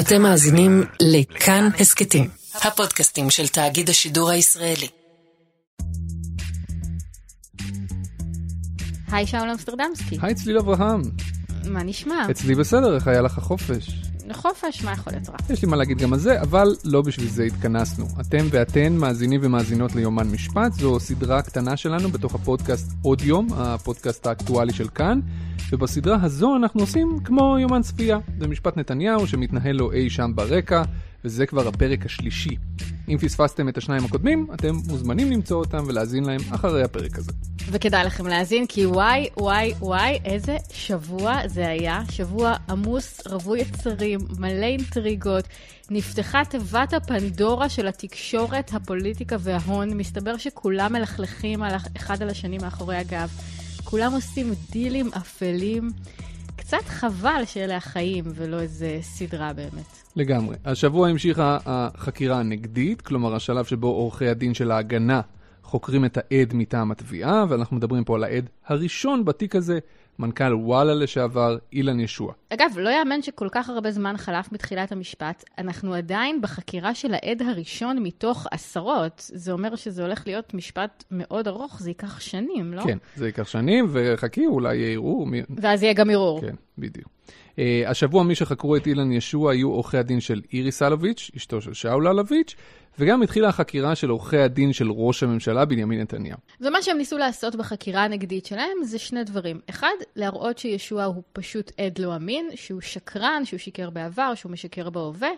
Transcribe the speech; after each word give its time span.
אתם 0.00 0.22
מאזינים 0.22 0.84
לכאן 1.00 1.68
הסכתים, 1.80 2.28
הפודקאסטים 2.54 3.30
של 3.30 3.48
תאגיד 3.48 3.90
השידור 3.90 4.30
הישראלי. 4.30 4.88
היי 9.12 9.26
שאול 9.26 9.50
אמסטרדמסקי, 9.50 10.18
היי 10.22 10.34
צליל 10.34 10.58
אברהם, 10.58 11.02
מה 11.64 11.82
נשמע? 11.82 12.26
אצלי 12.30 12.54
בסדר, 12.54 12.94
איך 12.94 13.08
היה 13.08 13.22
לך 13.22 13.38
החופש? 13.38 14.07
חופש, 14.34 14.84
מה 14.84 14.92
יכול 14.92 15.12
להיות 15.12 15.28
רע? 15.28 15.36
יש 15.50 15.62
לי 15.62 15.68
מה 15.68 15.76
להגיד 15.76 15.98
גם 15.98 16.12
על 16.12 16.18
זה, 16.18 16.42
אבל 16.42 16.76
לא 16.84 17.02
בשביל 17.02 17.28
זה 17.28 17.44
התכנסנו. 17.44 18.06
אתם 18.20 18.46
ואתן 18.50 18.92
מאזינים 18.92 19.40
ומאזינות 19.44 19.94
ליומן 19.94 20.28
משפט, 20.28 20.72
זו 20.72 21.00
סדרה 21.00 21.42
קטנה 21.42 21.76
שלנו 21.76 22.08
בתוך 22.08 22.34
הפודקאסט 22.34 22.92
עוד 23.02 23.20
יום, 23.22 23.48
הפודקאסט 23.56 24.26
האקטואלי 24.26 24.72
של 24.72 24.88
כאן, 24.88 25.20
ובסדרה 25.72 26.18
הזו 26.22 26.56
אנחנו 26.56 26.80
עושים 26.80 27.18
כמו 27.24 27.58
יומן 27.58 27.82
צפייה. 27.82 28.18
זה 28.40 28.48
משפט 28.48 28.76
נתניהו 28.76 29.26
שמתנהל 29.26 29.76
לו 29.76 29.92
אי 29.92 30.10
שם 30.10 30.32
ברקע, 30.34 30.82
וזה 31.24 31.46
כבר 31.46 31.68
הפרק 31.68 32.06
השלישי. 32.06 32.56
אם 33.08 33.18
פספסתם 33.18 33.68
את 33.68 33.78
השניים 33.78 34.04
הקודמים, 34.04 34.46
אתם 34.54 34.74
מוזמנים 34.88 35.30
למצוא 35.32 35.56
אותם 35.56 35.84
ולהאזין 35.86 36.24
להם 36.24 36.40
אחרי 36.50 36.82
הפרק 36.82 37.18
הזה. 37.18 37.32
וכדאי 37.70 38.04
לכם 38.04 38.26
להאזין, 38.26 38.66
כי 38.66 38.86
וואי, 38.86 39.28
וואי, 39.36 39.72
וואי, 39.80 40.18
איזה 40.24 40.56
שבוע 40.72 41.48
זה 41.48 41.68
היה. 41.68 42.02
שבוע 42.10 42.56
עמוס, 42.68 43.26
רווי 43.26 43.60
יצרים, 43.60 44.20
מלא 44.38 44.66
אינטריגות. 44.66 45.44
נפתחה 45.90 46.44
תיבת 46.44 46.92
הפנדורה 46.92 47.68
של 47.68 47.86
התקשורת, 47.88 48.70
הפוליטיקה 48.74 49.36
וההון. 49.40 49.96
מסתבר 49.96 50.36
שכולם 50.36 50.92
מלכלכים 50.92 51.62
אחד 51.96 52.22
על 52.22 52.28
השני 52.28 52.58
מאחורי 52.58 52.96
הגב. 52.96 53.28
כולם 53.84 54.12
עושים 54.12 54.54
דילים 54.70 55.10
אפלים. 55.16 55.90
קצת 56.68 56.84
חבל 56.86 57.42
שאלה 57.44 57.76
החיים 57.76 58.24
ולא 58.34 58.60
איזה 58.60 58.98
סדרה 59.00 59.52
באמת. 59.52 60.02
לגמרי. 60.16 60.56
השבוע 60.64 61.08
המשיכה 61.08 61.58
החקירה 61.66 62.40
הנגדית, 62.40 63.00
כלומר 63.02 63.34
השלב 63.34 63.64
שבו 63.64 63.86
עורכי 63.86 64.28
הדין 64.28 64.54
של 64.54 64.70
ההגנה 64.70 65.20
חוקרים 65.62 66.04
את 66.04 66.16
העד 66.16 66.54
מטעם 66.54 66.90
התביעה, 66.90 67.44
ואנחנו 67.48 67.76
מדברים 67.76 68.04
פה 68.04 68.14
על 68.14 68.24
העד 68.24 68.48
הראשון 68.66 69.24
בתיק 69.24 69.56
הזה, 69.56 69.78
מנכ"ל 70.18 70.54
וואלה 70.54 70.94
לשעבר, 70.94 71.56
אילן 71.72 72.00
ישוע. 72.00 72.32
אגב, 72.50 72.70
לא 72.76 72.90
יאמן 72.90 73.22
שכל 73.22 73.48
כך 73.52 73.68
הרבה 73.68 73.90
זמן 73.90 74.16
חלף 74.16 74.52
מתחילת 74.52 74.92
המשפט, 74.92 75.44
אנחנו 75.58 75.94
עדיין 75.94 76.40
בחקירה 76.40 76.94
של 76.94 77.14
העד 77.14 77.42
הראשון 77.42 77.98
מתוך 78.02 78.46
עשרות. 78.50 79.30
זה 79.34 79.52
אומר 79.52 79.76
שזה 79.76 80.02
הולך 80.02 80.26
להיות 80.26 80.54
משפט 80.54 81.04
מאוד 81.10 81.48
ארוך, 81.48 81.80
זה 81.80 81.90
ייקח 81.90 82.20
שנים, 82.20 82.74
לא? 82.74 82.82
כן, 82.82 82.98
זה 83.16 83.26
ייקח 83.26 83.48
שנים, 83.48 83.86
וחכי, 83.92 84.46
אולי 84.46 84.76
יהיה 84.76 84.92
ערעור. 84.92 85.26
ואז 85.56 85.82
יהיה 85.82 85.92
גם 85.92 86.10
ערעור. 86.10 86.40
כן, 86.40 86.54
בדיוק. 86.78 87.17
Uh, 87.28 87.60
השבוע 87.86 88.22
מי 88.22 88.34
שחקרו 88.34 88.76
את 88.76 88.86
אילן 88.86 89.12
ישוע 89.12 89.52
היו 89.52 89.70
עורכי 89.70 89.98
הדין 89.98 90.20
של 90.20 90.40
איריס 90.52 90.82
אלוביץ', 90.82 91.30
אשתו 91.36 91.60
של 91.60 91.74
שאול 91.74 92.08
אלוביץ', 92.08 92.54
וגם 92.98 93.22
התחילה 93.22 93.48
החקירה 93.48 93.94
של 93.94 94.10
עורכי 94.10 94.38
הדין 94.38 94.72
של 94.72 94.90
ראש 94.90 95.22
הממשלה 95.22 95.64
בנימין 95.64 96.00
נתניהו. 96.00 96.38
ומה 96.60 96.82
שהם 96.82 96.98
ניסו 96.98 97.18
לעשות 97.18 97.56
בחקירה 97.56 98.04
הנגדית 98.04 98.46
שלהם 98.46 98.76
זה 98.82 98.98
שני 98.98 99.24
דברים. 99.24 99.60
אחד, 99.70 99.94
להראות 100.16 100.58
שישוע 100.58 101.04
הוא 101.04 101.22
פשוט 101.32 101.72
עד 101.78 101.98
לא 101.98 102.16
אמין, 102.16 102.48
שהוא 102.54 102.80
שקרן, 102.80 103.42
שהוא 103.44 103.58
שיקר 103.58 103.90
בעבר, 103.90 104.34
שהוא 104.34 104.52
משקר 104.52 104.90
בהווה. 104.90 105.30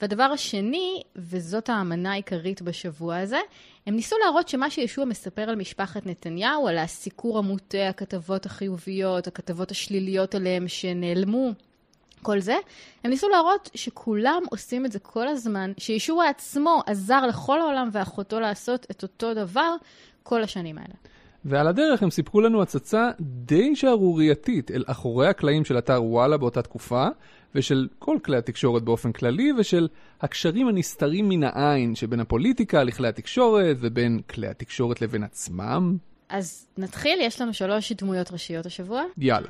והדבר 0.00 0.22
השני, 0.22 1.02
וזאת 1.16 1.68
האמנה 1.68 2.12
העיקרית 2.12 2.62
בשבוע 2.62 3.16
הזה, 3.16 3.38
הם 3.86 3.96
ניסו 3.96 4.16
להראות 4.24 4.48
שמה 4.48 4.70
שישוע 4.70 5.04
מספר 5.04 5.42
על 5.42 5.56
משפחת 5.56 6.06
נתניהו, 6.06 6.68
על 6.68 6.78
הסיקור 6.78 7.38
המוטה, 7.38 7.88
הכתבות 7.88 8.46
החיוביות, 8.46 9.26
הכתבות 9.26 9.70
השליליות 9.70 10.34
עליהם 10.34 10.68
שנעלמו, 10.68 11.50
כל 12.22 12.40
זה, 12.40 12.56
הם 13.04 13.10
ניסו 13.10 13.28
להראות 13.28 13.70
שכולם 13.74 14.42
עושים 14.50 14.86
את 14.86 14.92
זה 14.92 14.98
כל 14.98 15.28
הזמן, 15.28 15.72
שישוע 15.78 16.28
עצמו 16.28 16.82
עזר 16.86 17.26
לכל 17.26 17.60
העולם 17.60 17.88
ואחותו 17.92 18.40
לעשות 18.40 18.86
את 18.90 19.02
אותו 19.02 19.34
דבר 19.34 19.74
כל 20.22 20.42
השנים 20.42 20.78
האלה. 20.78 20.94
ועל 21.44 21.68
הדרך 21.68 22.02
הם 22.02 22.10
סיפקו 22.10 22.40
לנו 22.40 22.62
הצצה 22.62 23.10
די 23.20 23.76
שערורייתית 23.76 24.70
אל 24.70 24.84
אחורי 24.86 25.28
הקלעים 25.28 25.64
של 25.64 25.78
אתר 25.78 26.02
וואלה 26.04 26.36
באותה 26.36 26.62
תקופה, 26.62 27.06
ושל 27.54 27.88
כל 27.98 28.16
כלי 28.24 28.36
התקשורת 28.36 28.82
באופן 28.82 29.12
כללי, 29.12 29.52
ושל 29.58 29.88
הקשרים 30.20 30.68
הנסתרים 30.68 31.28
מן 31.28 31.42
העין 31.42 31.94
שבין 31.94 32.20
הפוליטיקה 32.20 32.82
לכלי 32.82 33.08
התקשורת, 33.08 33.76
ובין 33.80 34.20
כלי 34.30 34.46
התקשורת 34.48 35.02
לבין 35.02 35.22
עצמם. 35.22 35.96
אז 36.28 36.66
נתחיל, 36.78 37.18
יש 37.20 37.40
לנו 37.40 37.54
שלוש 37.54 37.92
דמויות 37.92 38.32
ראשיות 38.32 38.66
השבוע. 38.66 39.02
יאללה. 39.18 39.48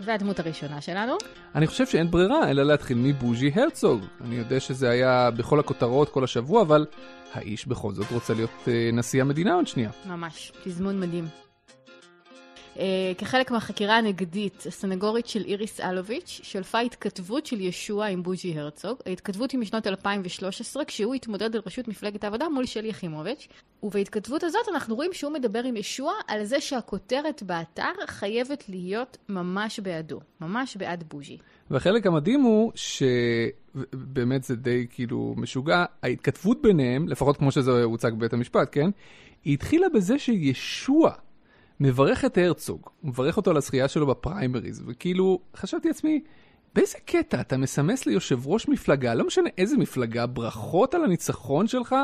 והדמות 0.00 0.40
הראשונה 0.40 0.80
שלנו? 0.80 1.16
אני 1.54 1.66
חושב 1.66 1.86
שאין 1.86 2.10
ברירה 2.10 2.50
אלא 2.50 2.62
להתחיל 2.62 2.98
מבוז'י 3.00 3.50
הרצוג. 3.54 4.00
אני 4.20 4.36
יודע 4.36 4.60
שזה 4.60 4.90
היה 4.90 5.30
בכל 5.30 5.60
הכותרות 5.60 6.08
כל 6.08 6.24
השבוע, 6.24 6.62
אבל 6.62 6.86
האיש 7.32 7.66
בכל 7.66 7.92
זאת 7.92 8.10
רוצה 8.12 8.34
להיות 8.34 8.50
uh, 8.64 8.68
נשיא 8.92 9.20
המדינה 9.20 9.54
עוד 9.54 9.66
שנייה. 9.66 9.90
ממש, 10.06 10.52
תזמון 10.64 11.00
מדהים. 11.00 11.24
Uh, 12.76 12.80
כחלק 13.18 13.50
מהחקירה 13.50 13.98
הנגדית, 13.98 14.64
הסנגורית 14.66 15.26
של 15.26 15.44
איריס 15.44 15.80
אלוביץ', 15.80 16.40
שלפה 16.42 16.80
התכתבות 16.80 17.46
של 17.46 17.60
ישוע 17.60 18.06
עם 18.06 18.22
בוז'י 18.22 18.58
הרצוג. 18.58 18.98
ההתכתבות 19.06 19.50
היא 19.50 19.60
משנות 19.60 19.86
2013, 19.86 20.84
כשהוא 20.84 21.14
התמודד 21.14 21.56
על 21.56 21.62
ראשות 21.66 21.88
מפלגת 21.88 22.24
העבודה 22.24 22.48
מול 22.48 22.66
שלי 22.66 22.88
יחימוביץ'. 22.88 23.48
ובהתכתבות 23.82 24.42
הזאת 24.44 24.68
אנחנו 24.74 24.94
רואים 24.94 25.12
שהוא 25.12 25.32
מדבר 25.32 25.64
עם 25.64 25.76
ישוע 25.76 26.12
על 26.28 26.44
זה 26.44 26.60
שהכותרת 26.60 27.42
באתר 27.42 27.92
חייבת 28.06 28.68
להיות 28.68 29.16
ממש 29.28 29.80
בעדו, 29.80 30.20
ממש 30.40 30.76
בעד 30.76 31.04
בוז'י. 31.10 31.38
והחלק 31.70 32.06
המדהים 32.06 32.40
הוא 32.40 32.72
שבאמת 32.74 34.44
זה 34.44 34.56
די 34.56 34.86
כאילו 34.90 35.34
משוגע, 35.36 35.84
ההתכתבות 36.02 36.62
ביניהם, 36.62 37.08
לפחות 37.08 37.36
כמו 37.36 37.52
שזה 37.52 37.82
הוצג 37.82 38.10
בבית 38.12 38.32
המשפט, 38.32 38.68
כן? 38.72 38.90
היא 39.44 39.54
התחילה 39.54 39.86
בזה 39.94 40.18
שישוע 40.18 41.12
מברך 41.80 42.24
את 42.24 42.38
הרצוג, 42.38 42.88
הוא 43.00 43.08
מברך 43.08 43.36
אותו 43.36 43.50
על 43.50 43.56
הזכייה 43.56 43.88
שלו 43.88 44.06
בפריימריז, 44.06 44.82
וכאילו 44.86 45.40
חשבתי 45.56 45.88
לעצמי, 45.88 46.20
באיזה 46.74 46.98
קטע 47.04 47.40
אתה 47.40 47.56
מסמס 47.56 48.06
ליושב 48.06 48.46
ראש 48.46 48.68
מפלגה, 48.68 49.14
לא 49.14 49.26
משנה 49.26 49.50
איזה 49.58 49.76
מפלגה, 49.76 50.26
ברכות 50.26 50.94
על 50.94 51.04
הניצחון 51.04 51.66
שלך, 51.66 51.94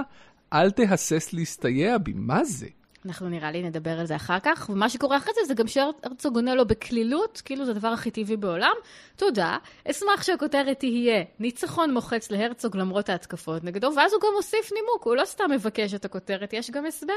אל 0.53 0.71
תהסס 0.71 1.33
להסתייע 1.33 1.99
בי, 1.99 2.13
מה 2.17 2.45
זה? 2.45 2.67
אנחנו 3.07 3.29
נראה 3.29 3.51
לי 3.51 3.63
נדבר 3.63 4.01
על 4.01 4.07
זה 4.07 4.17
אחר 4.17 4.39
כך, 4.43 4.71
ומה 4.73 4.89
שקורה 4.89 5.17
אחרי 5.17 5.33
זה 5.35 5.41
זה 5.47 5.55
גם 5.55 5.67
שהרצוג 5.67 6.37
עונה 6.37 6.55
לו 6.55 6.67
בקלילות, 6.67 7.43
כאילו 7.45 7.65
זה 7.65 7.71
הדבר 7.71 7.89
הכי 7.89 8.11
טבעי 8.11 8.37
בעולם. 8.37 8.75
תודה, 9.17 9.57
אשמח 9.91 10.23
שהכותרת 10.23 10.79
תהיה 10.79 11.25
ניצחון 11.41 11.95
מוחץ 11.95 12.31
להרצוג 12.31 12.77
למרות 12.77 13.09
ההתקפות 13.09 13.65
נגדו, 13.65 13.91
ואז 13.97 14.13
הוא 14.13 14.21
גם 14.21 14.29
מוסיף 14.37 14.73
נימוק, 14.73 15.05
הוא 15.05 15.17
לא 15.17 15.25
סתם 15.25 15.45
מבקש 15.51 15.95
את 15.95 16.05
הכותרת, 16.05 16.53
יש 16.53 16.71
גם 16.71 16.87
הסבר. 16.87 17.13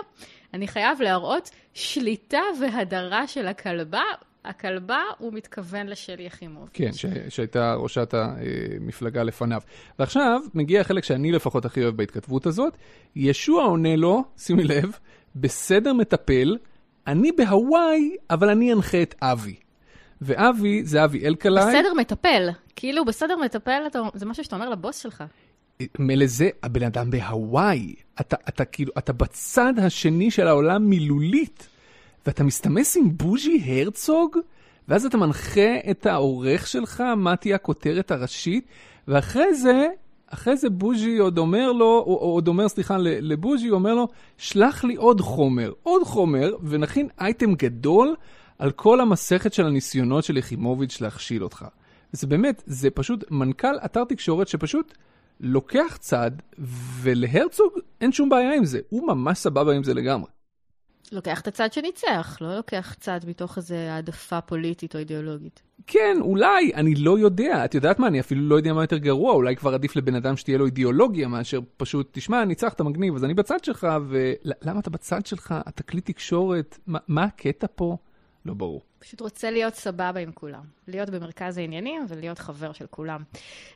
אני 0.53 0.67
חייב 0.67 1.01
להראות 1.01 1.50
שליטה 1.73 2.41
והדרה 2.61 3.27
של 3.27 3.47
הכלבה, 3.47 4.03
הכלבה, 4.45 5.01
הוא 5.17 5.33
מתכוון 5.33 5.88
לשלי 5.88 6.23
יחימוביץ'. 6.23 6.69
כן, 6.73 6.91
ש- 6.94 7.06
שהייתה 7.29 7.73
ראשת 7.73 8.13
המפלגה 8.13 9.23
לפניו. 9.23 9.61
ועכשיו 10.00 10.39
מגיע 10.53 10.81
החלק 10.81 11.03
שאני 11.03 11.31
לפחות 11.31 11.66
הכי 11.66 11.83
אוהב 11.83 11.97
בהתכתבות 11.97 12.45
הזאת. 12.45 12.73
ישוע 13.16 13.63
עונה 13.63 13.95
לו, 13.95 14.23
שימי 14.38 14.63
לב, 14.63 15.00
בסדר 15.39 15.94
מטפל, 15.94 16.57
אני 17.07 17.31
בהוואי, 17.31 18.16
אבל 18.29 18.50
אני 18.50 18.73
אנחה 18.73 19.01
את 19.01 19.16
אבי. 19.22 19.55
ואבי 20.22 20.83
זה 20.83 21.03
אבי 21.03 21.27
אלקלעי. 21.27 21.66
בסדר 21.66 21.94
מטפל. 21.94 22.50
כאילו, 22.75 23.05
בסדר 23.05 23.38
מטפל, 23.38 23.81
אתה, 23.88 24.00
זה 24.13 24.25
משהו 24.25 24.44
שאתה 24.44 24.55
אומר 24.55 24.69
לבוס 24.69 24.97
שלך. 24.97 25.23
מילא 26.00 26.25
זה, 26.27 26.50
הבן 26.63 26.83
אדם 26.83 27.11
בהוואי. 27.11 27.95
אתה, 28.22 28.35
אתה 28.50 28.66
כאילו, 28.66 28.91
אתה 28.97 29.13
בצד 29.13 29.73
השני 29.77 30.31
של 30.31 30.47
העולם 30.47 30.89
מילולית, 30.89 31.67
ואתה 32.25 32.44
מסתמס 32.44 32.97
עם 32.97 33.17
בוז'י 33.17 33.63
הרצוג, 33.66 34.38
ואז 34.88 35.06
אתה 35.06 35.17
מנחה 35.17 35.75
את 35.91 36.06
העורך 36.06 36.67
שלך 36.67 37.03
מה 37.17 37.35
תהיה 37.35 37.56
הכותרת 37.56 38.11
הראשית, 38.11 38.65
ואחרי 39.07 39.53
זה, 39.53 39.88
אחרי 40.30 40.58
זה 40.58 40.70
בוז'י 40.70 41.18
עוד 41.18 41.38
אומר 41.38 41.72
לו, 41.72 42.04
עוד 42.06 42.48
אומר, 42.48 42.68
סליחה, 42.68 42.98
לבוז'י, 43.00 43.70
אומר 43.70 43.94
לו, 43.94 44.08
שלח 44.38 44.84
לי 44.84 44.96
עוד 44.96 45.22
חומר, 45.22 45.72
עוד 45.84 46.04
חומר, 46.04 46.56
ונכין 46.64 47.08
אייטם 47.20 47.54
גדול 47.54 48.16
על 48.60 48.72
כל 48.72 49.02
המסכת 49.02 49.54
של 49.54 49.66
הניסיונות 49.66 50.24
של 50.24 50.38
יחימוביץ' 50.38 51.02
להכשיל 51.02 51.44
אותך. 51.44 51.66
וזה 52.14 52.28
באמת, 52.28 52.64
זה 52.66 52.90
פשוט 52.90 53.31
מנכ"ל 53.31 53.78
אתר 53.86 54.04
תקשורת 54.04 54.48
שפשוט 54.48 54.94
לוקח 55.40 55.98
צד, 56.00 56.31
ולהרצוג 57.02 57.74
אין 58.02 58.12
שום 58.12 58.30
בעיה 58.30 58.56
עם 58.56 58.66
זה, 58.66 58.80
הוא 58.90 59.08
ממש 59.08 59.38
סבבה 59.38 59.74
עם 59.74 59.84
זה 59.84 59.94
לגמרי. 59.94 60.38
לוקח 61.11 61.41
את 61.41 61.47
הצד 61.47 61.73
שניצח, 61.73 62.38
לא 62.41 62.56
לוקח 62.56 62.95
צד 63.00 63.19
מתוך 63.27 63.57
איזו 63.57 63.75
העדפה 63.75 64.41
פוליטית 64.41 64.95
או 64.95 65.00
אידיאולוגית. 65.00 65.61
כן, 65.88 66.17
אולי, 66.21 66.71
אני 66.75 66.95
לא 66.95 67.19
יודע. 67.19 67.65
את 67.65 67.75
יודעת 67.75 68.00
מה, 68.00 68.07
אני 68.07 68.19
אפילו 68.19 68.41
לא 68.41 68.56
יודע 68.56 68.73
מה 68.73 68.83
יותר 68.83 68.97
גרוע, 68.97 69.33
אולי 69.33 69.56
כבר 69.56 69.73
עדיף 69.73 69.95
לבן 69.95 70.15
אדם 70.15 70.38
שתהיה 70.38 70.57
לו 70.57 70.65
אידיאולוגיה, 70.65 71.27
מאשר 71.27 71.59
פשוט, 71.77 72.09
תשמע, 72.11 72.45
ניצחת 72.45 72.81
מגניב, 72.81 73.15
אז 73.15 73.23
אני 73.23 73.33
בצד 73.33 73.63
שלך, 73.63 73.88
ולמה 74.07 74.79
אתה 74.79 74.89
בצד 74.89 75.25
שלך? 75.25 75.56
אתה 75.67 75.83
כלי 75.83 76.01
תקשורת, 76.01 76.77
מה, 76.88 77.00
מה 77.07 77.23
הקטע 77.23 77.67
פה? 77.75 77.97
לא 78.50 78.56
ברור. 78.56 78.81
פשוט 79.00 79.22
רוצה 79.22 79.51
להיות 79.51 79.75
סבבה 79.75 80.19
עם 80.19 80.31
כולם. 80.31 80.63
להיות 80.88 81.10
במרכז 81.10 81.57
העניינים 81.57 82.06
ולהיות 82.07 82.40
חבר 82.40 82.74
של 82.74 82.86
כולם. 82.90 83.24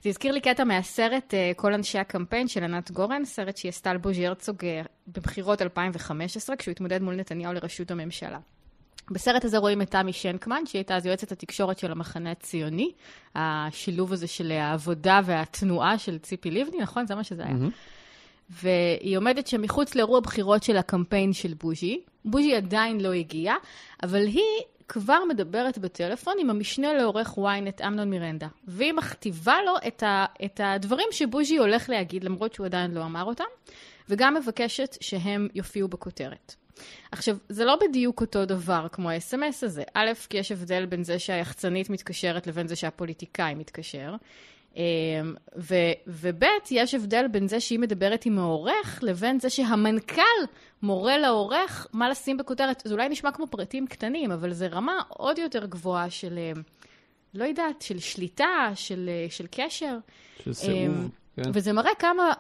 זה 0.04 0.10
הזכיר 0.10 0.32
לי 0.32 0.42
קטע 0.42 0.64
מהסרט 0.64 1.34
uh, 1.34 1.56
כל 1.56 1.74
אנשי 1.74 2.00
הקמפיין 2.00 2.48
של 2.48 2.64
ענת 2.64 2.92
גורן, 2.92 3.26
סרט 3.26 3.58
שהיא 3.58 3.70
עשתה 3.70 3.92
על 3.92 3.98
בוז'י 3.98 4.28
הרצוג 4.28 4.56
uh, 4.62 4.88
בבחירות 5.08 5.62
2015, 5.62 6.56
כשהוא 6.56 6.72
התמודד 6.72 7.02
מול 7.02 7.16
נתניהו 7.16 7.54
לראשות 7.54 7.92
הממשלה. 7.92 8.40
בסרט 9.12 9.46
הזה 9.46 9.58
רואים 9.58 9.82
את 9.82 9.92
תמי 9.92 10.14
שנקמן, 10.14 10.66
שהיא 10.66 10.80
הייתה 10.80 10.96
אז 10.96 11.06
יועצת 11.06 11.32
התקשורת 11.32 11.80
של 11.80 11.92
המחנה 11.92 12.32
הציוני, 12.32 12.92
השילוב 13.36 14.14
הזה 14.14 14.28
של 14.28 14.52
העבודה 14.52 15.20
והתנועה 15.26 15.98
של 15.98 16.18
ציפי 16.18 16.52
לבני, 16.52 16.78
נכון? 16.78 17.08
זה 17.08 17.16
מה 17.16 17.24
שזה 17.24 17.44
היה. 17.44 17.54
Mm-hmm. 17.54 18.54
והיא 18.64 19.18
עומדת 19.18 19.48
שם 19.48 19.62
מחוץ 19.62 19.96
לאירוע 19.96 20.20
בחירות 20.20 20.64
של 20.64 20.78
הקמפיין 20.78 21.34
של 21.34 21.54
בוז'י. 21.54 22.02
בוז'י 22.26 22.56
עדיין 22.56 23.02
לא 23.02 23.14
הגיע, 23.14 23.54
אבל 24.04 24.26
היא 24.26 24.62
כבר 24.88 25.20
מדברת 25.30 25.78
בטלפון 25.78 26.34
עם 26.40 26.50
המשנה 26.50 26.94
לעורך 26.94 27.38
ynet 27.38 27.88
אמנון 27.88 28.10
מירנדה, 28.10 28.48
והיא 28.68 28.94
מכתיבה 28.94 29.56
לו 29.66 29.74
את, 29.88 30.04
ה, 30.04 30.26
את 30.46 30.60
הדברים 30.64 31.08
שבוז'י 31.12 31.58
הולך 31.58 31.90
להגיד, 31.90 32.24
למרות 32.24 32.54
שהוא 32.54 32.66
עדיין 32.66 32.92
לא 32.92 33.06
אמר 33.06 33.24
אותם, 33.24 33.44
וגם 34.10 34.34
מבקשת 34.34 34.98
שהם 35.02 35.48
יופיעו 35.56 35.88
בכותרת. 35.88 36.56
עכשיו, 37.12 37.38
זה 37.50 37.66
לא 37.66 37.78
בדיוק 37.82 38.22
אותו 38.22 38.46
דבר 38.46 38.88
כמו 38.92 39.10
ה-SMS 39.10 39.66
הזה. 39.66 39.84
א', 39.94 40.12
כי 40.30 40.38
יש 40.38 40.52
הבדל 40.52 40.86
בין 40.86 41.04
זה 41.04 41.20
שהיחצנית 41.20 41.90
מתקשרת 41.90 42.48
לבין 42.48 42.68
זה 42.68 42.76
שהפוליטיקאי 42.76 43.56
מתקשר. 43.56 44.16
אמ, 44.76 45.36
וב', 45.56 46.44
יש 46.72 46.94
הבדל 46.94 47.28
בין 47.28 47.48
זה 47.48 47.60
שהיא 47.60 47.80
מדברת 47.80 48.26
עם 48.26 48.40
העורך, 48.40 49.00
לבין 49.02 49.40
זה 49.40 49.50
שהמנכ"ל 49.50 50.22
מורה 50.82 51.18
לעורך 51.18 51.88
מה 51.94 52.10
לשים 52.10 52.38
בכותרת. 52.38 52.84
זה 52.86 52.94
אולי 52.94 53.10
נשמע 53.10 53.32
כמו 53.32 53.48
פרטים 53.48 53.88
קטנים, 53.88 54.32
אבל 54.32 54.54
זה 54.54 54.68
רמה 54.68 55.02
עוד 55.08 55.38
יותר 55.38 55.66
גבוהה 55.66 56.10
של, 56.10 56.38
אמ, 56.38 56.62
לא 57.34 57.44
יודעת, 57.46 57.82
של 57.82 58.00
שליטה, 58.00 58.72
של, 58.76 59.10
של 59.30 59.46
קשר. 59.52 59.98
של 60.44 60.54
סירוב, 60.54 61.10
כן. 61.36 61.52
וזה 61.54 61.74
מראה 61.74 61.96
כמה 62.00 62.34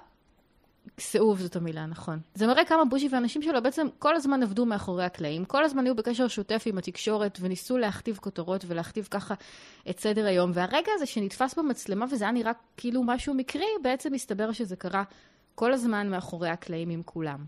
סיאוב 0.99 1.39
זאת 1.39 1.55
המילה, 1.55 1.85
נכון. 1.85 2.19
זה 2.35 2.47
מראה 2.47 2.65
כמה 2.65 2.85
בוז'י 2.85 3.07
והאנשים 3.11 3.41
שלו 3.41 3.63
בעצם 3.63 3.87
כל 3.99 4.15
הזמן 4.15 4.43
עבדו 4.43 4.65
מאחורי 4.65 5.03
הקלעים, 5.03 5.45
כל 5.45 5.63
הזמן 5.63 5.85
היו 5.85 5.95
בקשר 5.95 6.27
שוטף 6.27 6.63
עם 6.65 6.77
התקשורת 6.77 7.37
וניסו 7.41 7.77
להכתיב 7.77 8.17
כותרות 8.21 8.65
ולהכתיב 8.67 9.07
ככה 9.11 9.33
את 9.89 9.99
סדר 9.99 10.25
היום. 10.25 10.51
והרגע 10.53 10.91
הזה 10.95 11.05
שנתפס 11.05 11.53
במצלמה 11.55 12.05
וזה 12.11 12.25
היה 12.25 12.31
נראה 12.31 12.51
כאילו 12.77 13.03
משהו 13.03 13.33
מקרי, 13.33 13.65
בעצם 13.81 14.13
מסתבר 14.13 14.51
שזה 14.51 14.75
קרה 14.75 15.03
כל 15.55 15.73
הזמן 15.73 16.09
מאחורי 16.09 16.49
הקלעים 16.49 16.89
עם 16.89 17.03
כולם. 17.03 17.45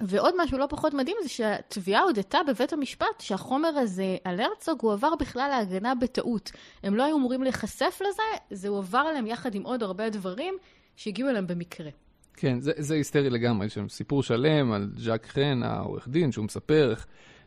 ועוד 0.00 0.34
משהו 0.38 0.58
לא 0.58 0.66
פחות 0.70 0.94
מדהים 0.94 1.16
זה 1.22 1.28
שהתביעה 1.28 2.02
הודתה 2.02 2.38
בבית 2.48 2.72
המשפט 2.72 3.20
שהחומר 3.20 3.68
הזה 3.68 4.16
על 4.24 4.40
הרצוג 4.40 4.80
הועבר 4.82 5.14
בכלל 5.14 5.48
להגנה 5.48 5.94
בטעות. 5.94 6.50
הם 6.82 6.94
לא 6.94 7.02
היו 7.04 7.16
אמורים 7.16 7.42
להיחשף 7.42 8.00
לזה, 8.08 8.22
זה 8.50 8.68
הועבר 8.68 9.10
אליהם 9.10 9.26
יחד 9.26 9.54
עם 9.54 9.62
עוד 9.62 9.82
הרבה 9.82 10.10
דברים 10.10 10.54
שהגיעו 10.96 11.28
אליהם 11.28 11.46
במקרה. 11.46 11.90
כן, 12.36 12.60
זה, 12.60 12.72
זה 12.76 12.94
היסטרי 12.94 13.30
לגמרי, 13.30 13.66
יש 13.66 13.74
שם 13.74 13.88
סיפור 13.88 14.22
שלם 14.22 14.72
על 14.72 14.90
ז'אק 14.96 15.26
חן, 15.26 15.60
העורך 15.64 16.08
דין, 16.08 16.32
שהוא 16.32 16.44
מספר 16.44 16.90
איך 16.90 17.06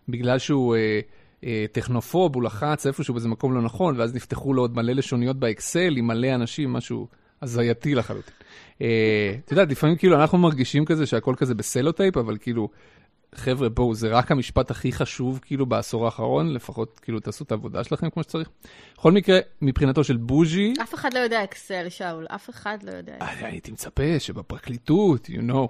בגלל 0.10 0.38
שהוא 0.38 0.76
אה, 0.76 1.00
אה, 1.44 1.66
טכנופוב, 1.72 2.36
הוא 2.36 2.44
לחץ 2.44 2.88
איפשהו 2.88 3.14
באיזה 3.14 3.30
מקום 3.30 3.54
לא 3.54 3.62
נכון, 3.62 4.00
ואז 4.00 4.16
נפתחו 4.16 4.54
לו 4.54 4.62
עוד 4.62 4.76
מלא 4.76 4.94
לשוניות 4.94 5.40
באקסל 5.40 5.98
עם 5.98 6.08
מלא 6.08 6.36
אנשים, 6.36 6.74
משהו 6.74 7.08
הזייתי 7.42 7.96
לחלוטין. 7.96 8.34
אה, 8.82 9.36
את 9.46 9.52
יודעת, 9.52 9.72
לפעמים 9.72 9.96
כאילו 9.96 10.16
אנחנו 10.16 10.38
מרגישים 10.38 10.86
כזה 10.86 11.06
שהכל 11.06 11.34
כזה 11.38 11.56
בסלוטייפ, 11.56 12.18
אבל 12.18 12.38
כאילו 12.38 12.70
חבר'ה, 13.36 13.70
בואו, 13.70 13.96
זה 13.96 14.10
רק 14.10 14.32
המשפט 14.32 14.72
הכי 14.72 14.92
חשוב, 14.92 15.40
כאילו, 15.44 15.66
בעשור 15.66 16.06
האחרון, 16.06 16.54
לפחות, 16.54 17.00
כאילו, 17.04 17.20
תעשו 17.20 17.44
את 17.44 17.52
העבודה 17.52 17.84
שלכם 17.84 18.10
כמו 18.10 18.24
שצריך. 18.24 18.50
בכל 18.98 19.12
מקרה, 19.12 19.40
מבחינתו 19.62 20.04
של 20.04 20.18
בוז'י... 20.18 20.74
אף 20.84 20.94
אחד 20.94 21.14
לא 21.14 21.20
יודע 21.20 21.44
אקסל, 21.44 21.90
שאול, 21.90 22.26
אף 22.30 22.50
אחד 22.50 22.78
לא 22.84 22.92
יודע 22.92 23.18
אקסל. 23.20 23.46
הייתי 23.46 23.72
מצפה 23.72 24.20
שבפרקליטות, 24.20 25.26
you 25.26 25.52
know. 25.52 25.68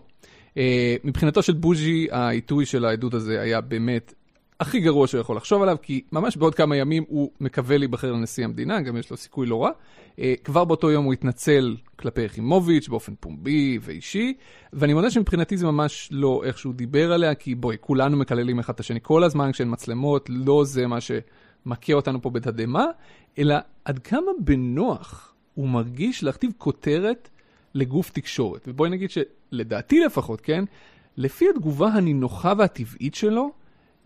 Uh, 0.54 0.60
מבחינתו 1.04 1.44
של 1.44 1.54
בוז'י, 1.54 2.08
העיתוי 2.12 2.66
של 2.66 2.86
העדות 2.86 3.14
הזה 3.14 3.42
היה 3.42 3.62
באמת 3.62 4.14
הכי 4.60 4.80
גרוע 4.80 5.08
שהוא 5.08 5.22
יכול 5.22 5.36
לחשוב 5.36 5.62
עליו, 5.62 5.78
כי 5.82 6.02
ממש 6.12 6.38
בעוד 6.38 6.56
כמה 6.56 6.76
ימים 6.76 7.04
הוא 7.08 7.32
מקווה 7.40 7.78
להיבחר 7.78 8.12
לנשיא 8.12 8.46
המדינה, 8.46 8.82
גם 8.82 8.98
יש 8.98 9.12
לו 9.12 9.18
סיכוי 9.18 9.48
לא 9.48 9.64
רע. 9.64 9.72
Uh, 10.16 10.22
כבר 10.44 10.66
באותו 10.66 10.92
יום 10.92 11.06
הוא 11.06 11.14
התנצל 11.14 11.76
כלפי 11.96 12.22
יחימוביץ' 12.22 12.88
באופן 12.88 13.14
פומבי 13.20 13.80
ואישי, 13.82 14.34
ואני 14.74 14.94
מודה 14.94 15.12
שמבחינתי 15.12 15.58
זה 15.58 15.66
ממש 15.66 16.10
לא 16.12 16.42
איך 16.44 16.58
שהוא 16.58 16.74
דיבר 16.74 17.12
עליה, 17.14 17.36
כי 17.36 17.56
בואי, 17.56 17.78
כולנו 17.80 18.18
מקללים 18.18 18.60
אחד 18.60 18.74
את 18.74 18.80
השני 18.80 19.00
כל 19.02 19.24
הזמן 19.24 19.52
כשאין 19.52 19.72
מצלמות, 19.72 20.30
לא 20.30 20.64
זה 20.66 20.88
מה 20.88 20.98
שמכה 21.02 21.94
אותנו 21.94 22.22
פה 22.22 22.30
בתדהמה, 22.30 22.86
אלא 23.38 23.56
עד 23.86 24.00
כמה 24.00 24.32
בנוח 24.40 25.34
הוא 25.54 25.70
מרגיש 25.70 26.24
להכתיב 26.24 26.52
כותרת 26.58 27.30
לגוף 27.74 28.10
תקשורת. 28.10 28.68
ובואי 28.68 28.90
נגיד 28.90 29.10
שלדעתי 29.12 30.00
לפחות, 30.00 30.42
כן, 30.42 30.64
לפי 31.18 31.46
התגובה 31.50 31.88
הנינוחה 31.88 32.54
והטבעית 32.58 33.16
שלו, 33.16 33.52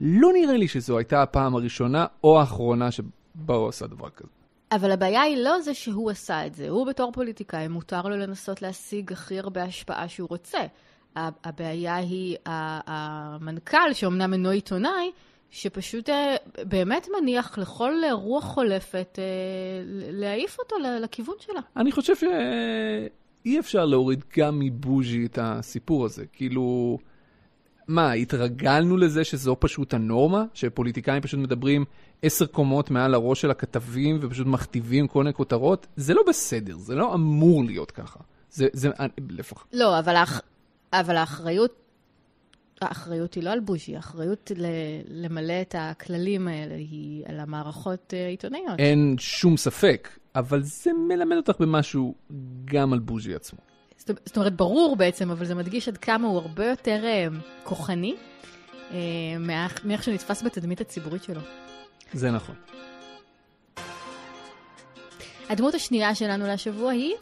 לא 0.05 0.29
נראה 0.33 0.57
לי 0.57 0.67
שזו 0.67 0.97
הייתה 0.97 1.21
הפעם 1.21 1.55
הראשונה 1.55 2.05
או 2.23 2.39
האחרונה 2.39 2.91
שבה 2.91 3.55
הוא 3.55 3.69
עשה 3.69 3.88
דבר 3.88 4.09
כזה. 4.09 4.29
אבל 4.71 4.91
הבעיה 4.91 5.21
היא 5.21 5.38
לא 5.38 5.61
זה 5.61 5.73
שהוא 5.73 6.11
עשה 6.11 6.45
את 6.45 6.53
זה. 6.55 6.69
הוא 6.69 6.88
בתור 6.88 7.11
פוליטיקאי, 7.11 7.67
מותר 7.67 8.01
לו 8.01 8.17
לנסות 8.17 8.61
להשיג 8.61 9.11
הכי 9.11 9.39
הרבה 9.39 9.63
השפעה 9.63 10.07
שהוא 10.07 10.29
רוצה. 10.29 10.59
הבעיה 11.15 11.95
היא 11.95 12.38
המנכ"ל, 12.45 13.94
שאומנם 13.94 14.33
אינו 14.33 14.50
עיתונאי, 14.50 15.11
שפשוט 15.50 16.09
אה, 16.09 16.35
באמת 16.63 17.07
מניח 17.19 17.57
לכל 17.57 17.94
רוח 18.11 18.44
חולפת 18.44 19.19
אה, 19.19 19.23
להעיף 20.11 20.59
אותו 20.59 20.75
לכיוון 21.01 21.35
שלה. 21.39 21.61
אני 21.77 21.91
חושב 21.91 22.15
שאי 22.15 23.59
אפשר 23.59 23.85
להוריד 23.85 24.23
גם 24.38 24.59
מבוז'י 24.59 25.25
את 25.25 25.39
הסיפור 25.41 26.05
הזה. 26.05 26.25
כאילו... 26.33 26.97
מה, 27.88 28.12
התרגלנו 28.12 28.97
לזה 28.97 29.24
שזו 29.24 29.56
פשוט 29.59 29.94
הנורמה? 29.94 30.45
שפוליטיקאים 30.53 31.21
פשוט 31.21 31.39
מדברים 31.39 31.85
עשר 32.21 32.45
קומות 32.45 32.91
מעל 32.91 33.13
הראש 33.13 33.41
של 33.41 33.51
הכתבים 33.51 34.19
ופשוט 34.21 34.47
מכתיבים 34.47 35.07
כל 35.07 35.19
מיני 35.19 35.33
כותרות? 35.33 35.88
זה 35.95 36.13
לא 36.13 36.21
בסדר, 36.27 36.77
זה 36.77 36.95
לא 36.95 37.13
אמור 37.13 37.63
להיות 37.63 37.91
ככה. 37.91 38.19
זה, 38.51 38.68
זה, 38.74 38.89
לפחות. 39.30 39.63
לא, 39.74 40.00
אבל, 40.00 40.15
האח, 40.15 40.41
אבל 40.94 41.15
האחריות, 41.15 41.71
האחריות 42.81 43.33
היא 43.33 43.44
לא 43.44 43.50
על 43.50 43.59
בוז'י, 43.59 43.95
האחריות 43.95 44.51
ל, 44.56 44.65
למלא 45.07 45.62
את 45.62 45.75
הכללים 45.77 46.47
האלה 46.47 46.75
היא 46.75 47.24
על 47.25 47.39
המערכות 47.39 48.13
אה, 48.13 48.27
עיתונאיות. 48.27 48.79
אין 48.79 49.15
שום 49.19 49.57
ספק, 49.57 50.09
אבל 50.36 50.63
זה 50.63 50.91
מלמד 51.07 51.38
אותך 51.38 51.62
במשהו 51.62 52.15
גם 52.65 52.93
על 52.93 53.00
בוז'י 53.00 53.36
עצמו. 53.36 53.60
זאת 53.97 54.38
אומרת, 54.38 54.55
ברור 54.55 54.95
בעצם, 54.95 55.31
אבל 55.31 55.45
זה 55.45 55.55
מדגיש 55.55 55.88
עד 55.88 55.97
כמה 55.97 56.27
הוא 56.27 56.38
הרבה 56.38 56.65
יותר 56.65 57.03
uh, 57.03 57.33
כוחני 57.63 58.15
uh, 58.89 58.93
מאיך 59.83 60.03
שנתפס 60.03 60.43
בתדמית 60.43 60.81
הציבורית 60.81 61.23
שלו. 61.23 61.41
זה 62.13 62.31
נכון. 62.31 62.55
הדמות 65.50 65.75
השנייה 65.75 66.15
שלנו 66.15 66.47
לשבוע 66.47 66.91
היא? 66.91 67.13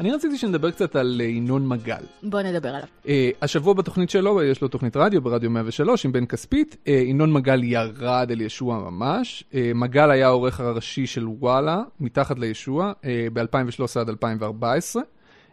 אני 0.00 0.12
רציתי 0.12 0.38
שנדבר 0.38 0.70
קצת 0.70 0.96
על 0.96 1.20
אה, 1.20 1.26
ינון 1.26 1.68
מגל. 1.68 2.02
בוא 2.22 2.42
נדבר 2.42 2.68
עליו. 2.68 2.88
Uh, 3.04 3.08
השבוע 3.42 3.74
בתוכנית 3.74 4.10
שלו, 4.10 4.42
יש 4.42 4.62
לו 4.62 4.68
תוכנית 4.68 4.96
רדיו 4.96 5.22
ברדיו 5.22 5.50
103 5.50 6.04
עם 6.04 6.12
בן 6.12 6.26
כספית, 6.26 6.76
uh, 6.84 6.90
ינון 6.90 7.32
מגל 7.32 7.64
ירד 7.64 8.28
אל 8.30 8.40
ישוע 8.40 8.78
ממש. 8.90 9.44
Uh, 9.50 9.54
מגל 9.74 10.10
היה 10.10 10.26
העורך 10.26 10.60
הראשי 10.60 11.06
של 11.06 11.28
וואלה, 11.28 11.82
מתחת 12.00 12.38
לישוע, 12.38 12.92
uh, 13.02 13.04
ב-2013 13.32 14.00
עד 14.00 14.08
2014. 14.08 15.02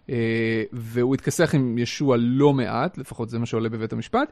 אה, 0.10 0.64
והוא 0.72 1.16
התכסח 1.16 1.56
עם 1.56 1.78
ישוע 1.78 2.16
לא 2.20 2.54
מעט, 2.54 2.98
לפחות 2.98 3.30
זה 3.30 3.40
מה 3.40 3.46
שעולה 3.46 3.70
בבית 3.70 3.94
המשפט. 3.94 4.32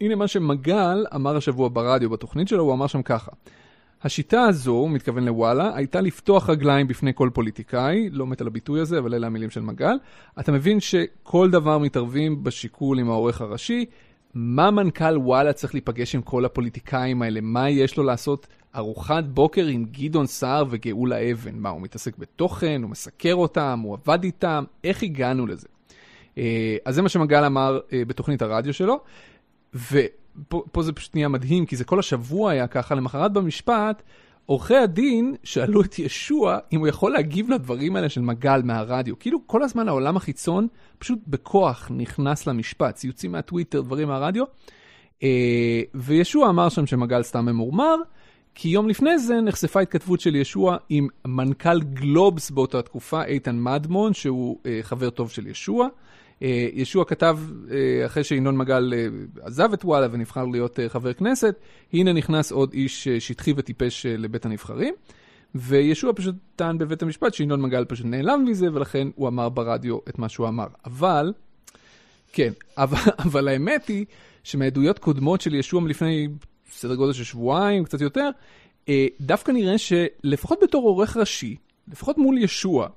הנה 0.00 0.14
מה 0.14 0.28
שמגל 0.28 1.04
אמר 1.14 1.36
השבוע 1.36 1.68
ברדיו 1.72 2.10
בתוכנית 2.10 2.48
שלו, 2.48 2.62
הוא 2.62 2.72
אמר 2.72 2.86
שם 2.86 3.02
ככה: 3.02 3.30
השיטה 4.02 4.42
הזו, 4.42 4.72
הוא 4.72 4.90
מתכוון 4.90 5.24
לוואלה, 5.24 5.76
הייתה 5.76 6.00
לפתוח 6.00 6.50
רגליים 6.50 6.88
בפני 6.88 7.12
כל 7.14 7.30
פוליטיקאי, 7.34 8.08
לא 8.12 8.26
מת 8.26 8.40
על 8.40 8.46
הביטוי 8.46 8.80
הזה, 8.80 8.98
אבל 8.98 9.14
אלה 9.14 9.26
המילים 9.26 9.50
של 9.50 9.60
מגל. 9.60 9.96
אתה 10.40 10.52
מבין 10.52 10.80
שכל 10.80 11.50
דבר 11.50 11.78
מתערבים 11.78 12.44
בשיקול 12.44 12.98
עם 12.98 13.10
העורך 13.10 13.40
הראשי. 13.40 13.86
מה 14.34 14.70
מנכ"ל 14.70 15.18
וואלה 15.18 15.52
צריך 15.52 15.74
להיפגש 15.74 16.14
עם 16.14 16.22
כל 16.22 16.44
הפוליטיקאים 16.44 17.22
האלה? 17.22 17.40
מה 17.42 17.70
יש 17.70 17.96
לו 17.96 18.04
לעשות 18.04 18.46
ארוחת 18.76 19.24
בוקר 19.24 19.66
עם 19.66 19.84
גדעון 19.84 20.26
סער 20.26 20.64
וגאולה 20.70 21.30
אבן. 21.30 21.58
מה, 21.58 21.68
הוא 21.68 21.80
מתעסק 21.82 22.18
בתוכן, 22.18 22.82
הוא 22.82 22.90
מסקר 22.90 23.34
אותם, 23.34 23.80
הוא 23.84 23.94
עבד 23.94 24.24
איתם, 24.24 24.64
איך 24.84 25.02
הגענו 25.02 25.46
לזה? 25.46 25.68
אה, 26.38 26.76
אז 26.84 26.94
זה 26.94 27.02
מה 27.02 27.08
שמגל 27.08 27.44
אמר 27.44 27.80
אה, 27.92 28.04
בתוכנית 28.04 28.42
הרדיו 28.42 28.74
שלו, 28.74 29.00
ופה 29.74 30.82
זה 30.82 30.92
פשוט 30.92 31.14
נהיה 31.14 31.28
מדהים, 31.28 31.66
כי 31.66 31.76
זה 31.76 31.84
כל 31.84 31.98
השבוע 31.98 32.50
היה 32.50 32.66
ככה, 32.66 32.94
למחרת 32.94 33.32
במשפט, 33.32 34.02
עורכי 34.46 34.76
הדין 34.76 35.34
שאלו 35.44 35.82
את 35.82 35.98
ישוע 35.98 36.58
אם 36.72 36.80
הוא 36.80 36.88
יכול 36.88 37.12
להגיב 37.12 37.50
לדברים 37.50 37.96
האלה 37.96 38.08
של 38.08 38.20
מגל 38.20 38.62
מהרדיו. 38.64 39.18
כאילו 39.18 39.46
כל 39.46 39.62
הזמן 39.62 39.88
העולם 39.88 40.16
החיצון 40.16 40.66
פשוט 40.98 41.18
בכוח 41.26 41.90
נכנס 41.94 42.46
למשפט, 42.46 42.94
ציוצים 42.94 43.32
מהטוויטר, 43.32 43.80
דברים 43.80 44.08
מהרדיו. 44.08 44.44
אה, 45.22 45.82
וישוע 45.94 46.48
אמר 46.48 46.68
שם 46.68 46.86
שמגל 46.86 47.22
סתם 47.22 47.46
ממורמר, 47.46 47.96
כי 48.54 48.68
יום 48.68 48.88
לפני 48.88 49.18
זה 49.18 49.40
נחשפה 49.40 49.80
התכתבות 49.80 50.20
של 50.20 50.36
ישוע 50.36 50.76
עם 50.88 51.08
מנכ"ל 51.26 51.80
גלובס 51.80 52.50
באותה 52.50 52.82
תקופה, 52.82 53.24
איתן 53.24 53.58
מדמון, 53.60 54.14
שהוא 54.14 54.58
אה, 54.66 54.78
חבר 54.82 55.10
טוב 55.10 55.30
של 55.30 55.46
ישוע. 55.46 55.88
אה, 56.42 56.68
ישוע 56.72 57.04
כתב, 57.04 57.38
אה, 57.70 58.06
אחרי 58.06 58.24
שינון 58.24 58.56
מגל 58.56 58.92
אה, 58.96 59.06
עזב 59.46 59.72
את 59.72 59.84
וואלה 59.84 60.06
ונבחר 60.10 60.44
להיות 60.44 60.80
אה, 60.80 60.88
חבר 60.88 61.12
כנסת, 61.12 61.54
הנה 61.92 62.12
נכנס 62.12 62.52
עוד 62.52 62.72
איש 62.72 63.08
אה, 63.08 63.20
שטחי 63.20 63.52
וטיפש 63.56 64.06
אה, 64.06 64.16
לבית 64.16 64.46
הנבחרים. 64.46 64.94
וישוע 65.54 66.12
פשוט 66.16 66.34
טען 66.56 66.78
בבית 66.78 67.02
המשפט 67.02 67.34
שינון 67.34 67.62
מגל 67.62 67.84
פשוט 67.84 68.06
נעלם 68.06 68.44
מזה, 68.44 68.66
ולכן 68.72 69.08
הוא 69.14 69.28
אמר 69.28 69.48
ברדיו 69.48 69.98
את 70.08 70.18
מה 70.18 70.28
שהוא 70.28 70.48
אמר. 70.48 70.66
אבל, 70.84 71.32
כן, 72.32 72.52
אבל, 72.76 72.98
אבל 73.26 73.48
האמת 73.48 73.88
היא 73.88 74.04
שמעדויות 74.44 74.98
קודמות 74.98 75.40
של 75.40 75.54
ישוע 75.54 75.80
מלפני 75.80 76.28
סדר 76.72 76.94
גודל 76.94 77.12
של 77.12 77.24
שבועיים, 77.24 77.84
קצת 77.84 78.00
יותר, 78.00 78.30
אה, 78.88 79.06
דווקא 79.20 79.52
נראה 79.52 79.78
שלפחות 79.78 80.58
בתור 80.62 80.84
עורך 80.84 81.16
ראשי, 81.16 81.56
לפחות 81.92 82.18
מול 82.18 82.38
ישוע, 82.38 82.88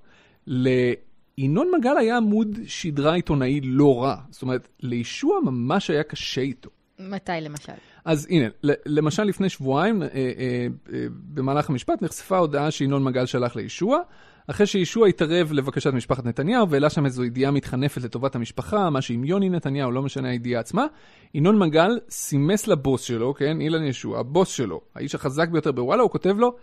לינון 0.47 1.71
מגל 1.77 1.97
היה 1.97 2.17
עמוד 2.17 2.59
שדרה 2.67 3.15
עיתונאי 3.15 3.61
לא 3.63 4.03
רע. 4.03 4.15
זאת 4.29 4.41
אומרת, 4.41 4.67
לישוע 4.79 5.39
ממש 5.45 5.89
היה 5.89 6.03
קשה 6.03 6.41
איתו. 6.41 6.69
מתי 6.99 7.31
למשל? 7.41 7.73
אז 8.05 8.27
הנה, 8.29 8.45
למשל 8.85 9.23
לפני 9.23 9.49
שבועיים, 9.49 10.03
אה, 10.03 10.07
אה, 10.07 10.67
במהלך 11.09 11.69
המשפט, 11.69 12.01
נחשפה 12.01 12.37
הודעה 12.37 12.71
שינון 12.71 13.03
מגל 13.03 13.25
שלח 13.25 13.55
לישוע, 13.55 13.99
אחרי 14.47 14.65
שישוע 14.67 15.07
התערב 15.07 15.51
לבקשת 15.53 15.93
משפחת 15.93 16.25
נתניהו, 16.25 16.69
והעלה 16.69 16.89
שם 16.89 17.05
איזו 17.05 17.23
ידיעה 17.23 17.51
מתחנפת 17.51 18.01
לטובת 18.01 18.35
המשפחה, 18.35 18.89
משהו 18.89 19.13
עם 19.13 19.23
יוני 19.23 19.49
נתניהו, 19.49 19.91
לא 19.91 20.01
משנה 20.01 20.29
הידיעה 20.29 20.59
עצמה. 20.59 20.85
ינון 21.33 21.59
מגל 21.59 21.99
סימס 22.09 22.67
לבוס 22.67 23.01
שלו, 23.01 23.33
כן, 23.33 23.61
אילן 23.61 23.83
ישוע, 23.83 24.19
הבוס 24.19 24.49
שלו, 24.49 24.81
האיש 24.95 25.15
החזק 25.15 25.49
ביותר 25.49 25.71
בוואלה, 25.71 26.03
הוא 26.03 26.11
כותב 26.11 26.35
לו, 26.37 26.55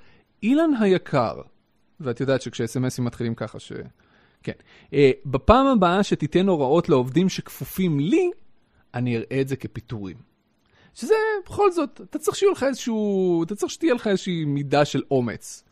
אילן 0.43 0.71
היקר, 0.81 1.35
ואת 2.01 2.21
יודעת 2.21 2.43
שכשאס.אם.אסים 2.43 3.05
מתחילים 3.05 3.35
ככה 3.35 3.59
ש... 3.59 3.73
כן. 4.43 4.53
אה, 4.95 5.11
בפעם 5.27 5.67
הבאה 5.67 6.03
שתיתן 6.03 6.49
הוראות 6.49 6.89
לעובדים 6.89 7.29
שכפופים 7.29 8.01
לי, 8.01 8.31
אני 8.95 9.17
אראה 9.17 9.41
את 9.41 9.49
זה 9.49 9.57
כפיטורים. 9.57 10.17
שזה 10.95 11.15
בכל 11.47 11.73
זאת, 11.73 12.01
אתה 12.11 12.19
צריך 12.19 12.37
שיהיה 12.37 12.53
לך 12.53 12.62
איזשהו, 12.62 13.43
אתה 13.43 13.55
צריך 13.55 13.73
שתהיה 13.73 13.95
לך 13.95 14.07
איזושהי 14.07 14.45
מידה 14.45 14.85
של 14.85 15.03
אומץ 15.11 15.65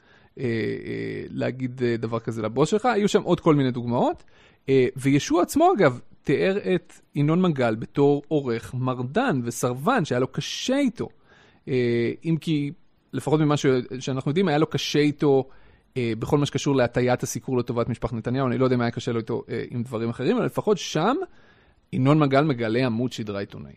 להגיד 1.30 1.82
אה, 1.84 1.96
דבר 1.96 2.20
כזה 2.20 2.42
לבוס 2.42 2.68
שלך. 2.68 2.86
היו 2.86 3.08
שם 3.08 3.22
עוד 3.22 3.40
כל 3.40 3.54
מיני 3.54 3.70
דוגמאות. 3.70 4.24
אה, 4.68 4.86
וישוע 4.96 5.42
עצמו 5.42 5.72
אגב, 5.76 6.00
תיאר 6.22 6.58
את 6.74 6.92
ינון 7.14 7.42
מגל 7.42 7.74
בתור 7.74 8.22
עורך 8.28 8.74
מרדן 8.74 9.40
וסרבן, 9.44 10.04
שהיה 10.04 10.18
לו 10.18 10.26
קשה 10.26 10.76
איתו. 10.78 11.08
אה, 11.68 12.12
אם 12.24 12.36
כי, 12.40 12.72
לפחות 13.12 13.40
ממה 13.40 13.54
שאנחנו 14.00 14.30
יודעים, 14.30 14.48
היה 14.48 14.58
לו 14.58 14.66
קשה 14.66 14.98
איתו 14.98 15.48
אה, 15.96 16.12
בכל 16.18 16.38
מה 16.38 16.46
שקשור 16.46 16.76
להטיית 16.76 17.22
הסיקור 17.22 17.58
לטובת 17.58 17.88
משפחת 17.88 18.12
נתניהו. 18.12 18.46
אני 18.46 18.58
לא 18.58 18.64
יודע 18.64 18.76
מה 18.76 18.84
היה 18.84 18.90
קשה 18.90 19.12
לו 19.12 19.18
איתו 19.18 19.42
אה, 19.48 19.64
עם 19.70 19.82
דברים 19.82 20.08
אחרים, 20.08 20.36
אבל 20.36 20.46
לפחות 20.46 20.78
שם 20.78 21.16
ינון 21.92 22.18
מגל 22.18 22.44
מגלה 22.44 22.86
עמוד 22.86 23.12
שדרה 23.12 23.40
עיתונאי. 23.40 23.72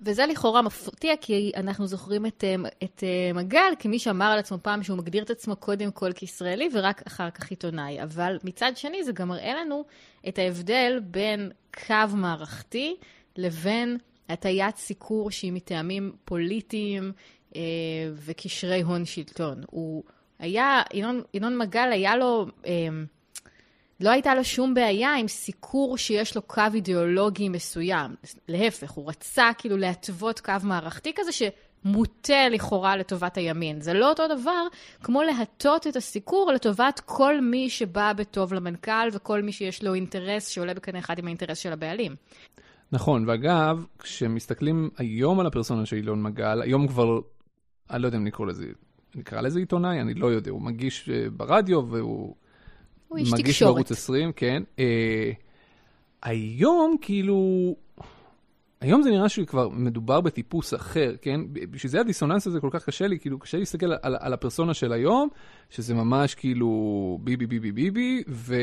וזה 0.00 0.26
לכאורה 0.26 0.62
מפתיע, 0.62 1.14
כי 1.20 1.52
אנחנו 1.56 1.86
זוכרים 1.86 2.26
את, 2.26 2.44
אה, 2.44 2.54
את 2.84 3.04
אה, 3.04 3.32
מגל 3.32 3.72
כמי 3.78 3.98
שאמר 3.98 4.26
על 4.26 4.38
עצמו 4.38 4.58
פעם 4.62 4.82
שהוא 4.82 4.98
מגדיר 4.98 5.22
את 5.22 5.30
עצמו 5.30 5.56
קודם 5.56 5.90
כל 5.90 6.12
כישראלי 6.12 6.68
ורק 6.72 7.02
אחר 7.06 7.30
כך 7.30 7.50
עיתונאי. 7.50 8.02
אבל 8.02 8.38
מצד 8.44 8.72
שני, 8.76 9.04
זה 9.04 9.12
גם 9.12 9.28
מראה 9.28 9.54
לנו 9.54 9.84
את 10.28 10.38
ההבדל 10.38 11.00
בין 11.04 11.50
קו 11.86 12.16
מערכתי 12.16 12.96
לבין 13.36 13.98
הטיית 14.28 14.76
סיקור 14.76 15.30
שהיא 15.30 15.52
מטעמים 15.52 16.12
פוליטיים 16.24 17.12
אה, 17.56 17.60
וקשרי 18.14 18.82
הון 18.82 19.04
שלטון. 19.04 19.62
הוא 19.70 20.04
היה, 20.38 20.82
ינון, 20.94 21.22
ינון 21.34 21.58
מגל 21.58 21.92
היה 21.92 22.16
לו... 22.16 22.46
אה, 22.66 22.88
לא 24.00 24.10
הייתה 24.10 24.34
לו 24.34 24.44
שום 24.44 24.74
בעיה 24.74 25.14
עם 25.14 25.28
סיקור 25.28 25.98
שיש 25.98 26.36
לו 26.36 26.42
קו 26.42 26.62
אידיאולוגי 26.74 27.48
מסוים. 27.48 28.14
להפך, 28.48 28.90
הוא 28.90 29.08
רצה 29.08 29.50
כאילו 29.58 29.76
להתוות 29.76 30.40
קו 30.40 30.52
מערכתי 30.62 31.12
כזה 31.16 31.30
שמוטה 31.32 32.48
לכאורה 32.50 32.96
לטובת 32.96 33.36
הימין. 33.36 33.80
זה 33.80 33.92
לא 33.92 34.08
אותו 34.08 34.22
דבר 34.28 34.66
כמו 35.02 35.22
להטות 35.22 35.86
את 35.86 35.96
הסיקור 35.96 36.52
לטובת 36.52 37.00
כל 37.04 37.40
מי 37.40 37.70
שבא 37.70 38.12
בטוב 38.12 38.54
למנכ"ל 38.54 39.08
וכל 39.12 39.42
מי 39.42 39.52
שיש 39.52 39.84
לו 39.84 39.94
אינטרס 39.94 40.48
שעולה 40.48 40.74
בקנה 40.74 40.98
אחד 40.98 41.18
עם 41.18 41.26
האינטרס 41.26 41.58
של 41.58 41.72
הבעלים. 41.72 42.16
נכון, 42.92 43.28
ואגב, 43.28 43.84
כשמסתכלים 43.98 44.90
היום 44.98 45.40
על 45.40 45.46
הפרסונה 45.46 45.86
של 45.86 45.96
אילון 45.96 46.22
מגל, 46.22 46.62
היום 46.62 46.88
כבר, 46.88 47.20
אני 47.90 48.02
לא 48.02 48.08
יודע 48.08 48.18
אם 48.18 48.24
נקרא 48.24 48.46
לזה, 48.46 48.66
נקרא 49.14 49.40
לזה 49.40 49.58
עיתונאי, 49.58 50.00
אני 50.00 50.14
לא 50.14 50.26
יודע, 50.26 50.50
הוא 50.50 50.62
מגיש 50.62 51.08
אה, 51.08 51.30
ברדיו 51.30 51.88
והוא 51.88 52.34
הוא 53.14 53.18
איש 53.18 53.32
מגיש 53.32 53.56
תקשורת. 53.56 53.74
בערוץ 53.74 53.90
20, 53.92 54.32
כן. 54.32 54.62
אה, 54.78 55.30
היום 56.22 56.96
כאילו, 57.00 57.74
היום 58.80 59.02
זה 59.02 59.10
נראה 59.10 59.28
שכבר 59.28 59.68
מדובר 59.68 60.20
בטיפוס 60.20 60.74
אחר, 60.74 61.14
כן? 61.22 61.40
בשביל 61.52 61.90
זה 61.90 62.00
הדיסוננס 62.00 62.46
הזה 62.46 62.60
כל 62.60 62.68
כך 62.72 62.84
קשה 62.84 63.06
לי, 63.06 63.18
כאילו 63.18 63.38
קשה 63.38 63.58
להסתכל 63.58 63.86
על, 64.02 64.16
על 64.20 64.32
הפרסונה 64.32 64.74
של 64.74 64.92
היום, 64.92 65.28
שזה 65.70 65.94
ממש 65.94 66.34
כאילו 66.34 67.18
ביבי 67.22 67.46
ביבי 67.46 67.72
ביבי, 67.72 68.22
ו, 68.28 68.56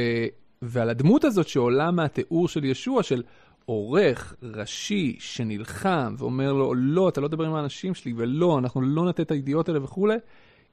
ועל 0.61 0.89
הדמות 0.89 1.23
הזאת 1.23 1.47
שעולה 1.47 1.91
מהתיאור 1.91 2.47
של 2.47 2.65
ישוע, 2.65 3.03
של 3.03 3.23
עורך 3.65 4.35
ראשי 4.43 5.15
שנלחם 5.19 6.15
ואומר 6.17 6.53
לו, 6.53 6.73
לא, 6.75 7.09
אתה 7.09 7.21
לא 7.21 7.27
תדבר 7.27 7.45
עם 7.45 7.53
האנשים 7.53 7.93
שלי, 7.93 8.13
ולא, 8.17 8.59
אנחנו 8.59 8.81
לא 8.81 9.05
נתת 9.05 9.19
את 9.19 9.31
הידיעות 9.31 9.69
האלה 9.69 9.83
וכולי. 9.83 10.17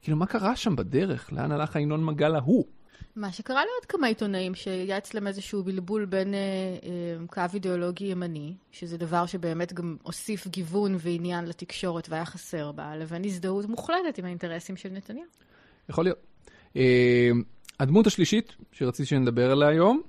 כאילו, 0.01 0.17
מה 0.17 0.25
קרה 0.25 0.55
שם 0.55 0.75
בדרך? 0.75 1.33
לאן 1.33 1.51
הלך 1.51 1.75
הינון 1.75 2.05
מגל 2.05 2.35
ההוא? 2.35 2.65
מה 3.15 3.31
שקרה 3.31 3.55
לעוד 3.65 3.85
כמה 3.87 4.07
עיתונאים, 4.07 4.55
שהיה 4.55 4.97
אצלם 4.97 5.27
איזשהו 5.27 5.63
בלבול 5.63 6.05
בין 6.05 6.33
אה, 6.33 6.39
אה, 6.39 7.27
קו 7.27 7.53
אידיאולוגי 7.53 8.05
ימני, 8.05 8.53
שזה 8.71 8.97
דבר 8.97 9.25
שבאמת 9.25 9.73
גם 9.73 9.97
הוסיף 10.03 10.47
גיוון 10.47 10.95
ועניין 10.99 11.45
לתקשורת 11.45 12.09
והיה 12.09 12.25
חסר 12.25 12.71
בה, 12.71 12.95
לבין 12.95 13.25
הזדהות 13.25 13.65
מוחלטת 13.65 14.17
עם 14.17 14.25
האינטרסים 14.25 14.77
של 14.77 14.89
נתניהו. 14.89 15.27
יכול 15.89 16.03
להיות. 16.03 16.17
אה, 16.75 17.29
הדמות 17.79 18.07
השלישית 18.07 18.55
שרציתי 18.71 19.09
שנדבר 19.09 19.51
עליה 19.51 19.67
היום, 19.67 20.01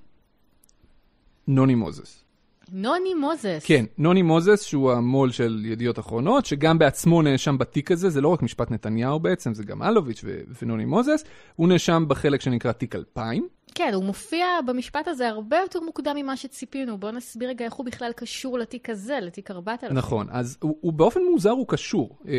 נוני 1.46 1.74
מוזס. 1.74 2.24
נוני 2.72 3.14
מוזס. 3.14 3.62
כן, 3.66 3.84
נוני 3.98 4.22
מוזס, 4.22 4.62
שהוא 4.62 4.92
המו"ל 4.92 5.30
של 5.30 5.62
ידיעות 5.64 5.98
אחרונות, 5.98 6.46
שגם 6.46 6.78
בעצמו 6.78 7.22
נאשם 7.22 7.58
בתיק 7.58 7.90
הזה, 7.92 8.10
זה 8.10 8.20
לא 8.20 8.28
רק 8.28 8.42
משפט 8.42 8.70
נתניהו 8.70 9.20
בעצם, 9.20 9.54
זה 9.54 9.64
גם 9.64 9.82
אלוביץ' 9.82 10.20
ו- 10.24 10.40
ונוני 10.62 10.84
מוזס. 10.84 11.24
הוא 11.56 11.68
נאשם 11.68 12.04
בחלק 12.08 12.40
שנקרא 12.40 12.72
תיק 12.72 12.94
2000. 12.94 13.48
כן, 13.74 13.90
הוא 13.94 14.04
מופיע 14.04 14.46
במשפט 14.66 15.08
הזה 15.08 15.28
הרבה 15.28 15.56
יותר 15.56 15.80
מוקדם 15.80 16.16
ממה 16.16 16.36
שציפינו. 16.36 16.98
בואו 16.98 17.12
נסביר 17.12 17.48
רגע 17.48 17.64
איך 17.64 17.74
הוא 17.74 17.86
בכלל 17.86 18.12
קשור 18.12 18.58
לתיק 18.58 18.90
הזה, 18.90 19.18
לתיק 19.22 19.50
4000. 19.50 19.92
נכון, 19.92 20.26
אז 20.30 20.56
הוא, 20.60 20.76
הוא 20.80 20.92
באופן 20.92 21.20
מוזר 21.30 21.50
הוא 21.50 21.66
קשור. 21.68 22.18
אה, 22.28 22.34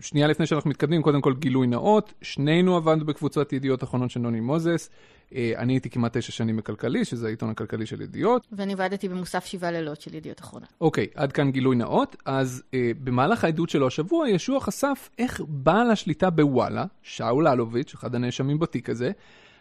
שנייה 0.00 0.26
לפני 0.26 0.46
שאנחנו 0.46 0.70
מתקדמים, 0.70 1.02
קודם 1.02 1.20
כל 1.20 1.34
גילוי 1.34 1.66
נאות, 1.66 2.12
שנינו 2.22 2.76
עבדנו 2.76 3.04
בקבוצת 3.04 3.52
ידיעות 3.52 3.82
אחרונות 3.82 4.10
של 4.10 4.20
נוני 4.20 4.40
מוזס. 4.40 4.90
אה, 5.34 5.52
אני 5.56 5.72
הייתי 5.72 5.90
כמעט 5.90 6.16
תשע 6.16 6.32
שנים 6.32 6.56
בכלכלי, 6.56 7.04
שזה 7.04 7.26
העיתון 7.26 7.50
הכלכלי 7.50 7.86
של 7.86 8.00
ידיעות. 8.00 8.46
ואני 8.52 8.72
עבדתי 8.72 9.08
במוסף 9.08 9.44
שבעה 9.44 9.70
לילות 9.70 10.00
של 10.00 10.14
ידיעות 10.14 10.40
אחרונות. 10.40 10.68
אוקיי, 10.80 11.06
עד 11.14 11.32
כאן 11.32 11.50
גילוי 11.50 11.76
נאות. 11.76 12.16
אז 12.24 12.62
אה, 12.74 12.90
במהלך 13.04 13.44
העדות 13.44 13.70
שלו 13.70 13.86
השבוע, 13.86 14.28
ישוע 14.28 14.60
חשף 14.60 15.08
איך 15.18 15.42
בעל 15.48 15.90
השליטה 15.90 16.30
בוואלה, 16.30 16.84
שאול 17.02 17.48
אלוביץ', 17.48 17.94
אחד 17.94 18.14
הנאשמים 18.14 18.58
בתיק 18.58 18.90
הזה, 18.90 19.10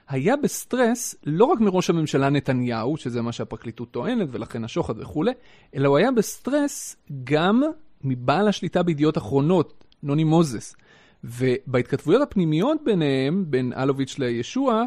היה 0.09 0.35
בסטרס 0.37 1.15
לא 1.25 1.45
רק 1.45 1.59
מראש 1.59 1.89
הממשלה 1.89 2.29
נתניהו, 2.29 2.97
שזה 2.97 3.21
מה 3.21 3.31
שהפרקליטות 3.31 3.91
טוענת, 3.91 4.27
ולכן 4.31 4.63
השוחד 4.63 4.99
וכולי, 4.99 5.31
אלא 5.75 5.87
הוא 5.87 5.97
היה 5.97 6.11
בסטרס 6.11 6.95
גם 7.23 7.63
מבעל 8.03 8.47
השליטה 8.47 8.83
בידיעות 8.83 9.17
אחרונות, 9.17 9.83
נוני 10.03 10.23
מוזס. 10.23 10.75
ובהתכתבויות 11.23 12.21
הפנימיות 12.21 12.77
ביניהם, 12.85 13.45
בין 13.47 13.73
אלוביץ' 13.73 14.19
לישוע, 14.19 14.83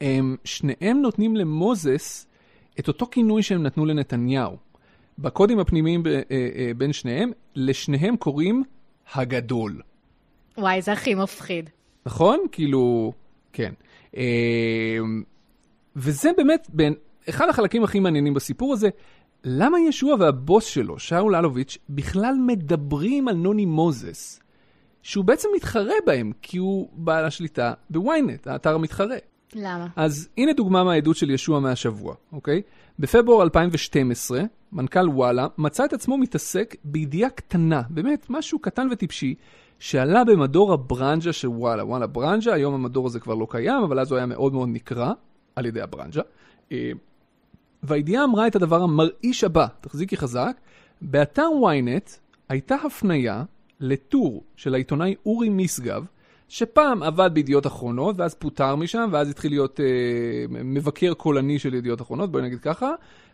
הם 0.00 0.36
שניהם 0.44 1.02
נותנים 1.02 1.36
למוזס 1.36 2.26
את 2.78 2.88
אותו 2.88 3.06
כינוי 3.10 3.42
שהם 3.42 3.62
נתנו 3.62 3.86
לנתניהו. 3.86 4.56
בקודים 5.18 5.58
הפנימיים 5.58 6.02
ב, 6.02 6.06
אה, 6.06 6.22
אה, 6.30 6.70
בין 6.76 6.92
שניהם, 6.92 7.30
לשניהם 7.54 8.16
קוראים 8.16 8.64
הגדול. 9.14 9.82
וואי, 10.58 10.82
זה 10.82 10.92
הכי 10.92 11.14
מפחיד. 11.14 11.70
נכון? 12.06 12.40
כאילו, 12.52 13.12
כן. 13.52 13.72
אה, 14.16 14.98
וזה 15.96 16.30
באמת 16.36 16.66
בין, 16.72 16.94
אחד 17.28 17.48
החלקים 17.48 17.84
הכי 17.84 18.00
מעניינים 18.00 18.34
בסיפור 18.34 18.72
הזה, 18.72 18.88
למה 19.44 19.80
ישוע 19.80 20.16
והבוס 20.18 20.64
שלו, 20.64 20.98
שאול 20.98 21.36
אלוביץ', 21.36 21.78
בכלל 21.88 22.34
מדברים 22.46 23.28
על 23.28 23.34
נוני 23.34 23.66
מוזס, 23.66 24.40
שהוא 25.02 25.24
בעצם 25.24 25.48
מתחרה 25.56 25.94
בהם, 26.06 26.32
כי 26.42 26.58
הוא 26.58 26.88
בעל 26.92 27.24
השליטה 27.24 27.72
בוויינט, 27.90 28.46
האתר 28.46 28.74
המתחרה. 28.74 29.16
למה? 29.54 29.86
אז 29.96 30.28
הנה 30.38 30.52
דוגמה 30.52 30.84
מהעדות 30.84 31.16
של 31.16 31.30
ישוע 31.30 31.60
מהשבוע, 31.60 32.14
אוקיי? 32.32 32.62
בפברואר 32.98 33.42
2012, 33.42 34.40
מנכ"ל 34.72 35.08
וואלה 35.08 35.46
מצא 35.58 35.84
את 35.84 35.92
עצמו 35.92 36.18
מתעסק 36.18 36.76
בידיעה 36.84 37.30
קטנה, 37.30 37.82
באמת, 37.90 38.26
משהו 38.30 38.58
קטן 38.58 38.88
וטיפשי, 38.92 39.34
שעלה 39.78 40.24
במדור 40.24 40.72
הברנז'ה 40.72 41.32
של 41.32 41.48
וואלה. 41.48 41.84
וואלה 41.84 42.06
ברנז'ה, 42.06 42.54
היום 42.54 42.74
המדור 42.74 43.06
הזה 43.06 43.20
כבר 43.20 43.34
לא 43.34 43.46
קיים, 43.50 43.82
אבל 43.82 44.00
אז 44.00 44.10
הוא 44.10 44.16
היה 44.16 44.26
מאוד 44.26 44.52
מאוד 44.52 44.68
נקרא 44.72 45.12
על 45.56 45.66
ידי 45.66 45.80
הברנז'ה. 45.80 46.22
אה, 46.72 46.90
והידיעה 47.82 48.24
אמרה 48.24 48.46
את 48.46 48.56
הדבר 48.56 48.82
המרעיש 48.82 49.44
הבא, 49.44 49.66
תחזיקי 49.80 50.16
חזק, 50.16 50.56
באתר 51.02 51.48
ynet 51.62 52.10
הייתה 52.48 52.74
הפנייה 52.74 53.44
לטור 53.80 54.44
של 54.56 54.74
העיתונאי 54.74 55.14
אורי 55.26 55.48
משגב, 55.48 56.04
שפעם 56.48 57.02
עבד 57.02 57.30
בידיעות 57.32 57.66
אחרונות, 57.66 58.14
ואז 58.18 58.34
פוטר 58.34 58.76
משם, 58.76 59.08
ואז 59.12 59.30
התחיל 59.30 59.52
להיות 59.52 59.80
אה, 59.80 59.86
מבקר 60.48 61.14
קולני 61.14 61.58
של 61.58 61.74
ידיעות 61.74 62.02
אחרונות, 62.02 62.32
בואי 62.32 62.42
נגיד 62.42 62.60
ככה, 62.60 62.90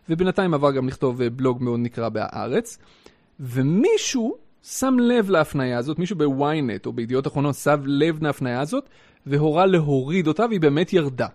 ובינתיים 0.09 0.53
עבר 0.53 0.71
גם 0.71 0.87
לכתוב 0.87 1.21
אה, 1.21 1.29
בלוג 1.29 1.63
מאוד 1.63 1.79
נקרא 1.79 2.09
בהארץ. 2.09 2.77
ומישהו 3.39 4.37
שם 4.63 4.95
לב 4.99 5.29
להפניה 5.29 5.77
הזאת, 5.77 5.99
מישהו 5.99 6.17
בוויינט 6.17 6.85
או 6.85 6.93
בידיעות 6.93 7.27
אחרונות 7.27 7.55
שם 7.55 7.81
לב 7.85 8.23
להפניה 8.23 8.61
הזאת, 8.61 8.89
והורה 9.25 9.65
להוריד 9.65 10.27
אותה, 10.27 10.45
והיא 10.45 10.59
באמת 10.59 10.93
ירדה. 10.93 11.27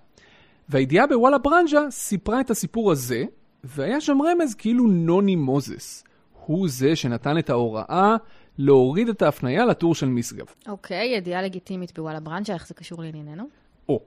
והידיעה 0.69 1.07
בוואלה 1.07 1.39
ברנז'ה 1.39 1.87
סיפרה 1.91 2.41
את 2.41 2.51
הסיפור 2.51 2.93
הזה, 2.93 3.25
והיה 3.65 4.01
שם 4.01 4.19
רמז 4.23 4.55
כאילו 4.55 4.87
נוני 4.87 5.37
מוזס. 5.37 6.05
הוא 6.47 6.69
זה 6.69 6.97
שנתן 6.97 7.39
את 7.39 7.51
ההוראה 7.51 8.17
להוריד 8.59 9.09
את 9.09 9.23
ההפניה 9.23 9.67
לטור 9.67 9.95
של 9.95 10.07
משגב. 10.07 10.47
אוקיי, 10.69 11.09
ידיעה 11.17 11.43
לגיטימית 11.43 11.99
בוואלה 11.99 12.21
ברנז'ה, 12.21 12.55
איך 12.55 12.69
זה 12.69 12.75
קשור 12.75 13.03
לענייננו? 13.03 13.45
או, 13.89 14.01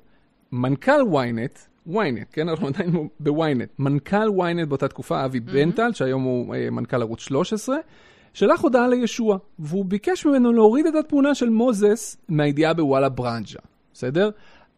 מנכ"ל 0.51 1.01
ynet, 1.01 1.89
ynet, 1.89 2.25
כן, 2.31 2.49
אנחנו 2.49 2.67
עדיין 2.67 3.07
בוויינט, 3.19 3.69
מנכ"ל 3.79 4.27
ynet 4.27 4.65
באותה 4.65 4.87
תקופה, 4.87 5.25
אבי 5.25 5.37
mm-hmm. 5.37 5.51
בנטל, 5.51 5.93
שהיום 5.93 6.23
הוא 6.23 6.55
אה, 6.55 6.69
מנכ"ל 6.69 7.01
ערוץ 7.01 7.19
13, 7.19 7.77
שלח 8.33 8.61
הודעה 8.61 8.87
לישוע, 8.87 9.37
והוא 9.59 9.85
ביקש 9.85 10.25
ממנו 10.25 10.53
להוריד 10.53 10.85
את 10.85 10.95
התמונה 10.95 11.35
של 11.35 11.49
מוזס 11.49 12.17
מהידיעה 12.29 12.73
בוואלה 12.73 13.09
ברנז'ה, 13.09 13.59
בסדר? 13.93 14.29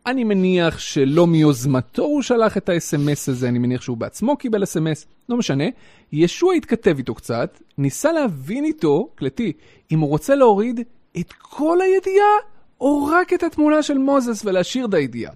אני 0.05 0.23
מניח 0.23 0.79
שלא 0.79 1.27
מיוזמתו 1.27 2.03
הוא 2.03 2.21
שלח 2.21 2.57
את 2.57 2.69
ה-SMS 2.69 3.31
הזה, 3.31 3.49
אני 3.49 3.59
מניח 3.59 3.81
שהוא 3.81 3.97
בעצמו 3.97 4.37
קיבל 4.37 4.63
SMS, 4.63 5.05
לא 5.29 5.37
משנה. 5.37 5.63
ישוע 6.11 6.53
התכתב 6.53 6.97
איתו 6.97 7.15
קצת, 7.15 7.59
ניסה 7.77 8.11
להבין 8.11 8.65
איתו, 8.65 9.09
קלטי, 9.15 9.53
אם 9.91 9.99
הוא 9.99 10.09
רוצה 10.09 10.35
להוריד 10.35 10.79
את 11.19 11.33
כל 11.39 11.81
הידיעה, 11.81 12.35
או 12.81 13.05
רק 13.05 13.33
את 13.33 13.43
התמונה 13.43 13.83
של 13.83 13.97
מוזס 13.97 14.45
ולהשאיר 14.45 14.85
את 14.85 14.93
הידיעה. 14.93 15.33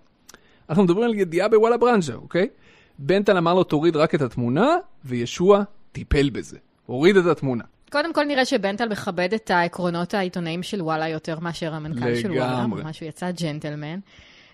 אנחנו 0.69 0.83
מדברים 0.83 1.09
על 1.09 1.15
ידיעה 1.15 1.47
בוואלה 1.47 1.77
ברנז'ה, 1.77 2.13
אוקיי? 2.13 2.47
בנטל 2.99 3.37
אמר 3.37 3.53
לו 3.53 3.63
תוריד 3.63 3.95
רק 3.95 4.15
את 4.15 4.21
התמונה, 4.21 4.75
וישוע 5.05 5.63
טיפל 5.91 6.29
בזה. 6.29 6.57
הוריד 6.85 7.17
את 7.17 7.25
התמונה. 7.25 7.63
קודם 7.91 8.13
כל 8.13 8.23
נראה 8.23 8.45
שבנטל 8.45 8.89
מכבד 8.89 9.33
את 9.33 9.51
העקרונות 9.51 10.13
העיתונאיים 10.13 10.63
של 10.63 10.81
וואלה 10.81 11.09
יותר 11.09 11.39
מאשר 11.39 11.73
המנכ"ל 11.73 12.15
של 12.15 12.31
וואלה. 12.31 12.59
לגמרי. 12.59 12.83
ממש 12.83 12.99
הוא 12.99 13.09
יצא 13.09 13.31
ג'נטלמן. 13.31 13.99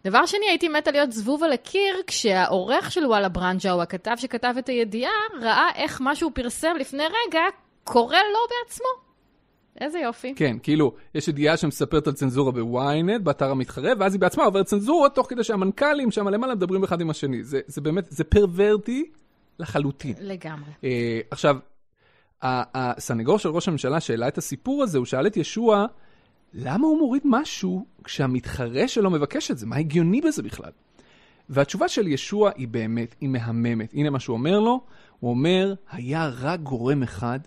דבר 0.08 0.26
שני, 0.26 0.46
הייתי 0.50 0.68
מתה 0.68 0.92
להיות 0.92 1.12
זבוב 1.12 1.44
על 1.44 1.52
הקיר 1.52 1.96
כשהעורך 2.08 2.92
של 2.92 3.06
וואלה 3.06 3.30
ברנג'ה, 3.30 3.72
או 3.72 3.82
הכתב 3.82 4.14
שכתב 4.18 4.54
את 4.60 4.70
הידיעה, 4.70 5.12
ראה 5.42 5.68
איך 5.76 6.02
מה 6.02 6.16
שהוא 6.16 6.32
פרסם 6.36 6.76
לפני 6.80 7.04
רגע 7.04 7.42
קורה 7.84 8.20
לו 8.34 8.40
בעצמו. 8.50 9.14
איזה 9.82 10.00
יופי. 10.00 10.34
כן, 10.36 10.58
כאילו, 10.64 10.94
יש 11.16 11.28
ידיעה 11.28 11.58
שמספרת 11.58 12.08
על 12.08 12.14
צנזורה 12.14 12.52
בוויינט, 12.52 13.22
באתר 13.22 13.52
המתחרה, 13.52 13.92
ואז 14.00 14.14
היא 14.14 14.20
בעצמה 14.20 14.44
עוברת 14.44 14.66
צנזורה, 14.66 15.10
תוך 15.10 15.30
כדי 15.30 15.44
שהמנכ"לים 15.44 16.12
שם 16.12 16.28
למעלה 16.28 16.56
מדברים 16.56 16.84
אחד 16.84 17.02
עם 17.02 17.10
השני. 17.10 17.44
זה, 17.44 17.60
זה 17.68 17.82
באמת, 17.82 18.06
זה 18.10 18.24
פרוורטי 18.24 19.12
לחלוטין. 19.60 20.14
לגמרי. 20.20 20.72
Uh, 20.82 20.86
עכשיו, 21.32 21.58
הסנגור 22.42 23.40
של 23.40 23.50
ראש 23.50 23.68
הממשלה 23.68 24.00
שהעלה 24.00 24.28
את 24.28 24.38
הסיפור 24.38 24.84
הזה, 24.84 24.98
הוא 24.98 25.06
שאל 25.06 25.28
את 25.28 25.38
ישוע, 25.38 25.86
למה 26.54 26.88
הוא 26.88 26.98
מוריד 26.98 27.22
משהו 27.26 27.86
כשהמתחרה 28.04 28.88
שלו 28.88 29.10
מבקש 29.10 29.52
את 29.52 29.58
זה? 29.58 29.66
מה 29.66 29.76
הגיוני 29.76 30.22
בזה 30.22 30.44
בכלל? 30.44 30.72
והתשובה 31.50 31.88
של 31.88 32.08
ישוע 32.08 32.52
היא 32.56 32.68
באמת, 32.68 33.16
היא 33.22 33.30
מהממת. 33.30 33.94
הנה 33.94 34.10
מה 34.10 34.20
שהוא 34.20 34.38
אומר 34.38 34.60
לו, 34.60 34.82
הוא 35.20 35.30
אומר, 35.30 35.74
היה 35.92 36.32
רק 36.40 36.60
גורם 36.60 37.04
אחד 37.04 37.40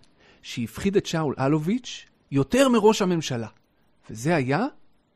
שהפחיד 0.42 0.96
את 0.96 1.06
שאול 1.06 1.34
אלוביץ' 1.38 2.06
יותר 2.30 2.68
מראש 2.68 3.02
הממשלה, 3.02 3.48
וזה 4.10 4.36
היה 4.36 4.66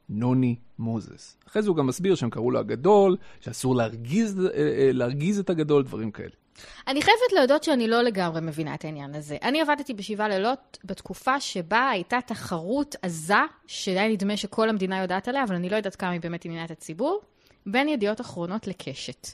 נוני 0.08 0.56
מוזס. 0.78 1.36
אחרי 1.48 1.62
זה 1.62 1.68
הוא 1.68 1.76
גם 1.76 1.86
מסביר 1.86 2.14
שהם 2.14 2.30
קראו 2.30 2.50
לו 2.50 2.58
הגדול, 2.58 3.16
שאסור 3.40 3.76
להרגיז, 3.76 4.40
אה, 4.40 4.50
אה, 4.54 4.90
להרגיז 4.92 5.38
את 5.38 5.50
הגדול, 5.50 5.82
דברים 5.82 6.10
כאלה. 6.10 6.39
אני 6.86 7.02
חייבת 7.02 7.32
להודות 7.32 7.64
שאני 7.64 7.88
לא 7.88 8.02
לגמרי 8.02 8.40
מבינה 8.40 8.74
את 8.74 8.84
העניין 8.84 9.14
הזה. 9.14 9.36
אני 9.42 9.60
עבדתי 9.60 9.94
בשבעה 9.94 10.28
לילות 10.28 10.78
בתקופה 10.84 11.40
שבה 11.40 11.88
הייתה 11.88 12.18
תחרות 12.26 12.96
עזה, 13.02 13.34
שהיה 13.66 14.08
נדמה 14.08 14.36
שכל 14.36 14.68
המדינה 14.68 15.02
יודעת 15.02 15.28
עליה, 15.28 15.44
אבל 15.44 15.54
אני 15.54 15.68
לא 15.68 15.76
יודעת 15.76 15.96
כמה 15.96 16.10
היא 16.10 16.20
באמת 16.20 16.44
עניינה 16.44 16.64
את 16.64 16.70
הציבור, 16.70 17.20
בין 17.66 17.88
ידיעות 17.88 18.20
אחרונות 18.20 18.66
לקשת. 18.66 19.28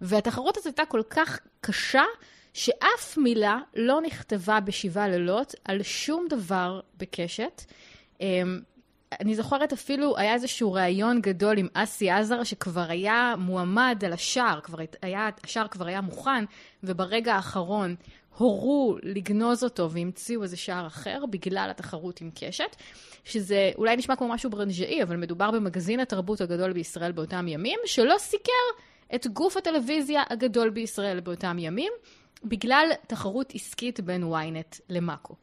והתחרות 0.00 0.56
הזאת 0.56 0.66
הייתה 0.66 0.84
כל 0.84 1.02
כך 1.10 1.40
קשה, 1.60 2.04
שאף 2.52 3.18
מילה 3.18 3.58
לא 3.74 4.00
נכתבה 4.00 4.60
בשבעה 4.60 5.08
לילות 5.08 5.54
על 5.64 5.82
שום 5.82 6.26
דבר 6.30 6.80
בקשת. 6.96 7.62
אני 9.20 9.34
זוכרת 9.34 9.72
אפילו, 9.72 10.16
היה 10.16 10.34
איזשהו 10.34 10.72
ראיון 10.72 11.20
גדול 11.20 11.58
עם 11.58 11.68
אסי 11.74 12.10
עזר, 12.10 12.42
שכבר 12.44 12.84
היה 12.88 13.34
מועמד 13.38 14.02
על 14.06 14.12
השער, 14.12 14.60
כבר 14.60 14.78
היה, 15.02 15.28
השער 15.44 15.68
כבר 15.68 15.86
היה 15.86 16.00
מוכן, 16.00 16.44
וברגע 16.84 17.34
האחרון 17.34 17.94
הורו 18.38 18.96
לגנוז 19.02 19.64
אותו 19.64 19.90
והמציאו 19.90 20.42
איזה 20.42 20.56
שער 20.56 20.86
אחר 20.86 21.24
בגלל 21.30 21.68
התחרות 21.70 22.20
עם 22.20 22.30
קשת, 22.34 22.76
שזה 23.24 23.70
אולי 23.78 23.96
נשמע 23.96 24.16
כמו 24.16 24.28
משהו 24.28 24.50
ברנז'אי, 24.50 25.02
אבל 25.02 25.16
מדובר 25.16 25.50
במגזין 25.50 26.00
התרבות 26.00 26.40
הגדול 26.40 26.72
בישראל 26.72 27.12
באותם 27.12 27.48
ימים, 27.48 27.78
שלא 27.84 28.14
סיקר 28.18 28.52
את 29.14 29.26
גוף 29.26 29.56
הטלוויזיה 29.56 30.22
הגדול 30.30 30.70
בישראל 30.70 31.20
באותם 31.20 31.58
ימים, 31.58 31.92
בגלל 32.44 32.90
תחרות 33.06 33.52
עסקית 33.54 34.00
בין 34.00 34.22
ynet 34.22 34.80
למאקו. 34.88 35.34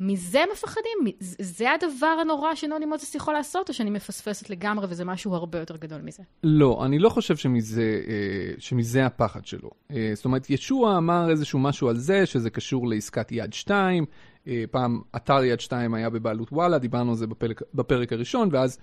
מזה 0.00 0.44
מפחדים? 0.52 0.98
זה 1.40 1.72
הדבר 1.72 2.06
הנורא 2.06 2.54
שנוני 2.54 2.86
מוזס 2.86 3.14
יכול 3.14 3.34
לעשות, 3.34 3.68
או 3.68 3.74
שאני 3.74 3.90
מפספסת 3.90 4.50
לגמרי 4.50 4.86
וזה 4.90 5.04
משהו 5.04 5.34
הרבה 5.34 5.58
יותר 5.58 5.76
גדול 5.76 6.00
מזה? 6.00 6.22
לא, 6.42 6.82
אני 6.84 6.98
לא 6.98 7.08
חושב 7.08 7.36
שמזה, 7.36 8.00
אה, 8.08 8.54
שמזה 8.58 9.06
הפחד 9.06 9.46
שלו. 9.46 9.70
אה, 9.90 10.10
זאת 10.14 10.24
אומרת, 10.24 10.50
ישוע 10.50 10.96
אמר 10.96 11.30
איזשהו 11.30 11.58
משהו 11.58 11.88
על 11.88 11.96
זה, 11.96 12.26
שזה 12.26 12.50
קשור 12.50 12.88
לעסקת 12.88 13.32
יד 13.32 13.52
2. 13.52 14.04
אה, 14.46 14.64
פעם 14.70 15.00
אתר 15.16 15.44
יד 15.44 15.60
2 15.60 15.94
היה 15.94 16.10
בבעלות 16.10 16.52
וואלה, 16.52 16.78
דיברנו 16.78 17.10
על 17.10 17.16
זה 17.16 17.26
בפרק, 17.26 17.62
בפרק 17.74 18.12
הראשון, 18.12 18.48
ואז 18.52 18.78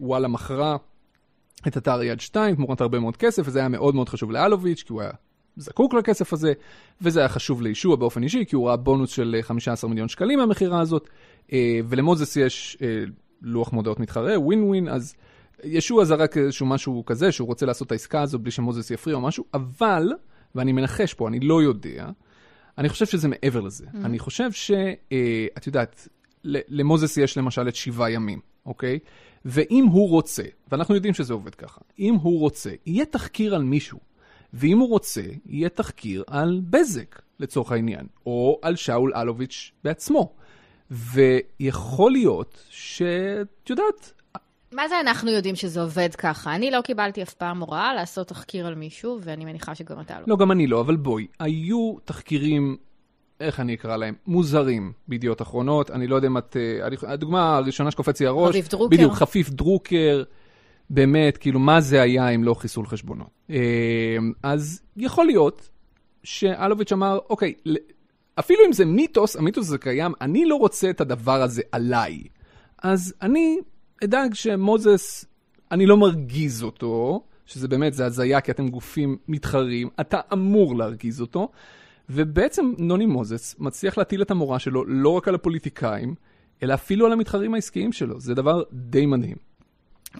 וואלה 0.00 0.28
מכרה 0.28 0.76
את 1.68 1.76
אתר 1.76 2.02
יד 2.02 2.20
2 2.20 2.54
תמורת 2.56 2.80
הרבה 2.80 3.00
מאוד 3.00 3.16
כסף, 3.16 3.42
וזה 3.46 3.58
היה 3.58 3.68
מאוד 3.68 3.94
מאוד 3.94 4.08
חשוב 4.08 4.30
לאלוביץ', 4.30 4.82
כי 4.82 4.92
הוא 4.92 5.02
היה 5.02 5.10
זקוק 5.56 5.94
לכסף 5.94 6.32
הזה, 6.32 6.52
וזה 7.00 7.20
היה 7.20 7.28
חשוב 7.28 7.62
לישוע 7.62 7.96
באופן 7.96 8.22
אישי, 8.22 8.44
כי 8.48 8.56
הוא 8.56 8.68
ראה 8.68 8.76
בונוס 8.76 9.10
של 9.10 9.36
15 9.42 9.88
אה, 9.88 9.90
מיליון 9.90 10.08
שקלים 10.08 10.38
מהמכירה 10.38 10.80
הזאת, 10.80 11.08
אה, 11.52 11.80
ולמוזס 11.88 12.36
יש 12.36 12.76
אה, 12.82 13.04
לוח 13.42 13.72
מודעות 13.72 14.00
מתחרה, 14.00 14.40
ווין 14.40 14.62
ווין, 14.62 14.88
אז 14.88 15.14
ישוע 15.64 16.04
זרק 16.04 16.36
איזשהו 16.36 16.66
משהו 16.66 17.04
כזה, 17.06 17.32
שהוא 17.32 17.46
רוצה 17.46 17.66
לעשות 17.66 17.86
את 17.86 17.92
העסקה 17.92 18.22
הזו 18.22 18.38
בלי 18.38 18.50
שמוזס 18.50 18.90
יפריע 18.90 19.16
או 19.16 19.20
משהו, 19.20 19.44
אבל, 19.54 20.12
ואני 20.54 20.72
מנחש 20.72 21.14
פה, 21.14 21.28
אני 21.28 21.40
לא 21.40 21.62
יודע, 21.62 22.08
אני 22.78 22.88
חושב 22.88 23.06
שזה 23.06 23.28
מעבר 23.28 23.60
לזה. 23.60 23.84
Mm-hmm. 23.84 24.04
אני 24.04 24.18
חושב 24.18 24.52
שאת 24.52 25.66
יודעת, 25.66 26.08
למוזס 26.44 27.16
יש 27.16 27.38
למשל 27.38 27.68
את 27.68 27.74
שבעה 27.74 28.10
ימים, 28.10 28.40
אוקיי? 28.66 28.98
ואם 29.44 29.84
הוא 29.84 30.08
רוצה, 30.08 30.42
ואנחנו 30.72 30.94
יודעים 30.94 31.14
שזה 31.14 31.34
עובד 31.34 31.54
ככה, 31.54 31.80
אם 31.98 32.14
הוא 32.14 32.40
רוצה, 32.40 32.70
יהיה 32.86 33.04
תחקיר 33.04 33.54
על 33.54 33.62
מישהו. 33.62 33.98
ואם 34.52 34.78
הוא 34.78 34.88
רוצה, 34.88 35.22
יהיה 35.46 35.68
תחקיר 35.68 36.24
על 36.26 36.60
בזק, 36.70 37.22
לצורך 37.40 37.72
העניין, 37.72 38.06
או 38.26 38.58
על 38.62 38.76
שאול 38.76 39.12
אלוביץ' 39.16 39.72
בעצמו. 39.84 40.32
ויכול 40.90 42.12
להיות 42.12 42.62
שאת 42.70 43.70
יודעת... 43.70 44.12
מה 44.72 44.88
זה 44.88 45.00
אנחנו 45.00 45.30
יודעים 45.30 45.56
שזה 45.56 45.80
עובד 45.80 46.14
ככה? 46.14 46.54
אני 46.54 46.70
לא 46.70 46.80
קיבלתי 46.80 47.22
אף 47.22 47.34
פעם 47.34 47.60
הוראה 47.60 47.94
לעשות 47.94 48.28
תחקיר 48.28 48.66
על 48.66 48.74
מישהו, 48.74 49.18
ואני 49.22 49.44
מניחה 49.44 49.74
שגם 49.74 50.00
אתה 50.00 50.14
לא. 50.20 50.24
לא, 50.26 50.36
גם 50.36 50.52
אני 50.52 50.66
לא, 50.66 50.80
אבל 50.80 50.96
בואי, 50.96 51.26
היו 51.40 51.94
תחקירים, 52.04 52.76
איך 53.40 53.60
אני 53.60 53.74
אקרא 53.74 53.96
להם? 53.96 54.14
מוזרים 54.26 54.92
בידיעות 55.08 55.42
אחרונות. 55.42 55.90
אני 55.90 56.06
לא 56.06 56.16
יודע 56.16 56.28
אם 56.28 56.38
את... 56.38 56.56
אה, 56.56 57.12
הדוגמה 57.12 57.56
הראשונה 57.56 57.90
שקופץ 57.90 58.20
לי 58.20 58.26
הראש... 58.26 58.56
חפיף 58.56 58.68
דרוקר. 58.68 58.96
בדיוק, 58.96 59.12
חפיף 59.12 59.50
דרוקר. 59.50 60.22
באמת, 60.90 61.36
כאילו, 61.36 61.60
מה 61.60 61.80
זה 61.80 62.02
היה 62.02 62.28
אם 62.28 62.44
לא 62.44 62.54
חיסול 62.54 62.86
חשבונות? 62.86 63.30
אה, 63.50 64.16
אז 64.42 64.82
יכול 64.96 65.26
להיות 65.26 65.68
שאלוביץ' 66.22 66.92
אמר, 66.92 67.18
אוקיי, 67.30 67.54
אפילו 68.34 68.60
אם 68.66 68.72
זה 68.72 68.84
מיתוס, 68.84 69.36
המיתוס 69.36 69.66
הזה 69.66 69.78
קיים, 69.78 70.12
אני 70.20 70.44
לא 70.44 70.54
רוצה 70.54 70.90
את 70.90 71.00
הדבר 71.00 71.42
הזה 71.42 71.62
עליי. 71.72 72.22
אז 72.82 73.14
אני 73.22 73.58
אדאג 74.04 74.34
שמוזס, 74.34 75.24
אני 75.72 75.86
לא 75.86 75.96
מרגיז 75.96 76.62
אותו, 76.62 77.24
שזה 77.46 77.68
באמת, 77.68 77.94
זה 77.94 78.06
הזיה, 78.06 78.40
כי 78.40 78.50
אתם 78.50 78.68
גופים 78.68 79.16
מתחרים, 79.28 79.88
אתה 80.00 80.20
אמור 80.32 80.76
להרגיז 80.76 81.20
אותו. 81.20 81.48
ובעצם 82.10 82.72
נוני 82.78 83.06
מוזס 83.06 83.54
מצליח 83.58 83.98
להטיל 83.98 84.22
את 84.22 84.30
המורה 84.30 84.58
שלו 84.58 84.84
לא 84.84 85.08
רק 85.08 85.28
על 85.28 85.34
הפוליטיקאים, 85.34 86.14
אלא 86.62 86.74
אפילו 86.74 87.06
על 87.06 87.12
המתחרים 87.12 87.54
העסקיים 87.54 87.92
שלו. 87.92 88.20
זה 88.20 88.34
דבר 88.34 88.62
די 88.72 89.06
מדהים. 89.06 89.36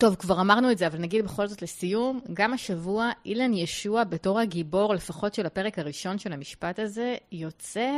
טוב, 0.01 0.15
כבר 0.15 0.41
אמרנו 0.41 0.71
את 0.71 0.79
זה, 0.79 0.87
אבל 0.87 0.99
נגיד 0.99 1.25
בכל 1.25 1.47
זאת 1.47 1.63
לסיום, 1.63 2.21
גם 2.33 2.53
השבוע 2.53 3.11
אילן 3.25 3.55
ישוע 3.55 4.05
בתור 4.05 4.41
הגיבור, 4.41 4.95
לפחות 4.95 5.35
של 5.35 5.47
הפרק 5.47 5.79
הראשון 5.79 6.19
של 6.19 6.33
המשפט 6.33 6.79
הזה, 6.79 7.15
יוצא 7.33 7.91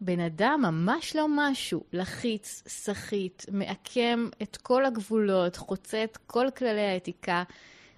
בן 0.00 0.20
אדם 0.20 0.60
ממש 0.62 1.16
לא 1.16 1.26
משהו, 1.30 1.84
לחיץ, 1.92 2.62
סחיט, 2.66 3.42
מעקם 3.52 4.28
את 4.42 4.56
כל 4.56 4.84
הגבולות, 4.84 5.56
חוצה 5.56 6.04
את 6.04 6.16
כל 6.26 6.46
כללי 6.56 6.80
האתיקה. 6.80 7.42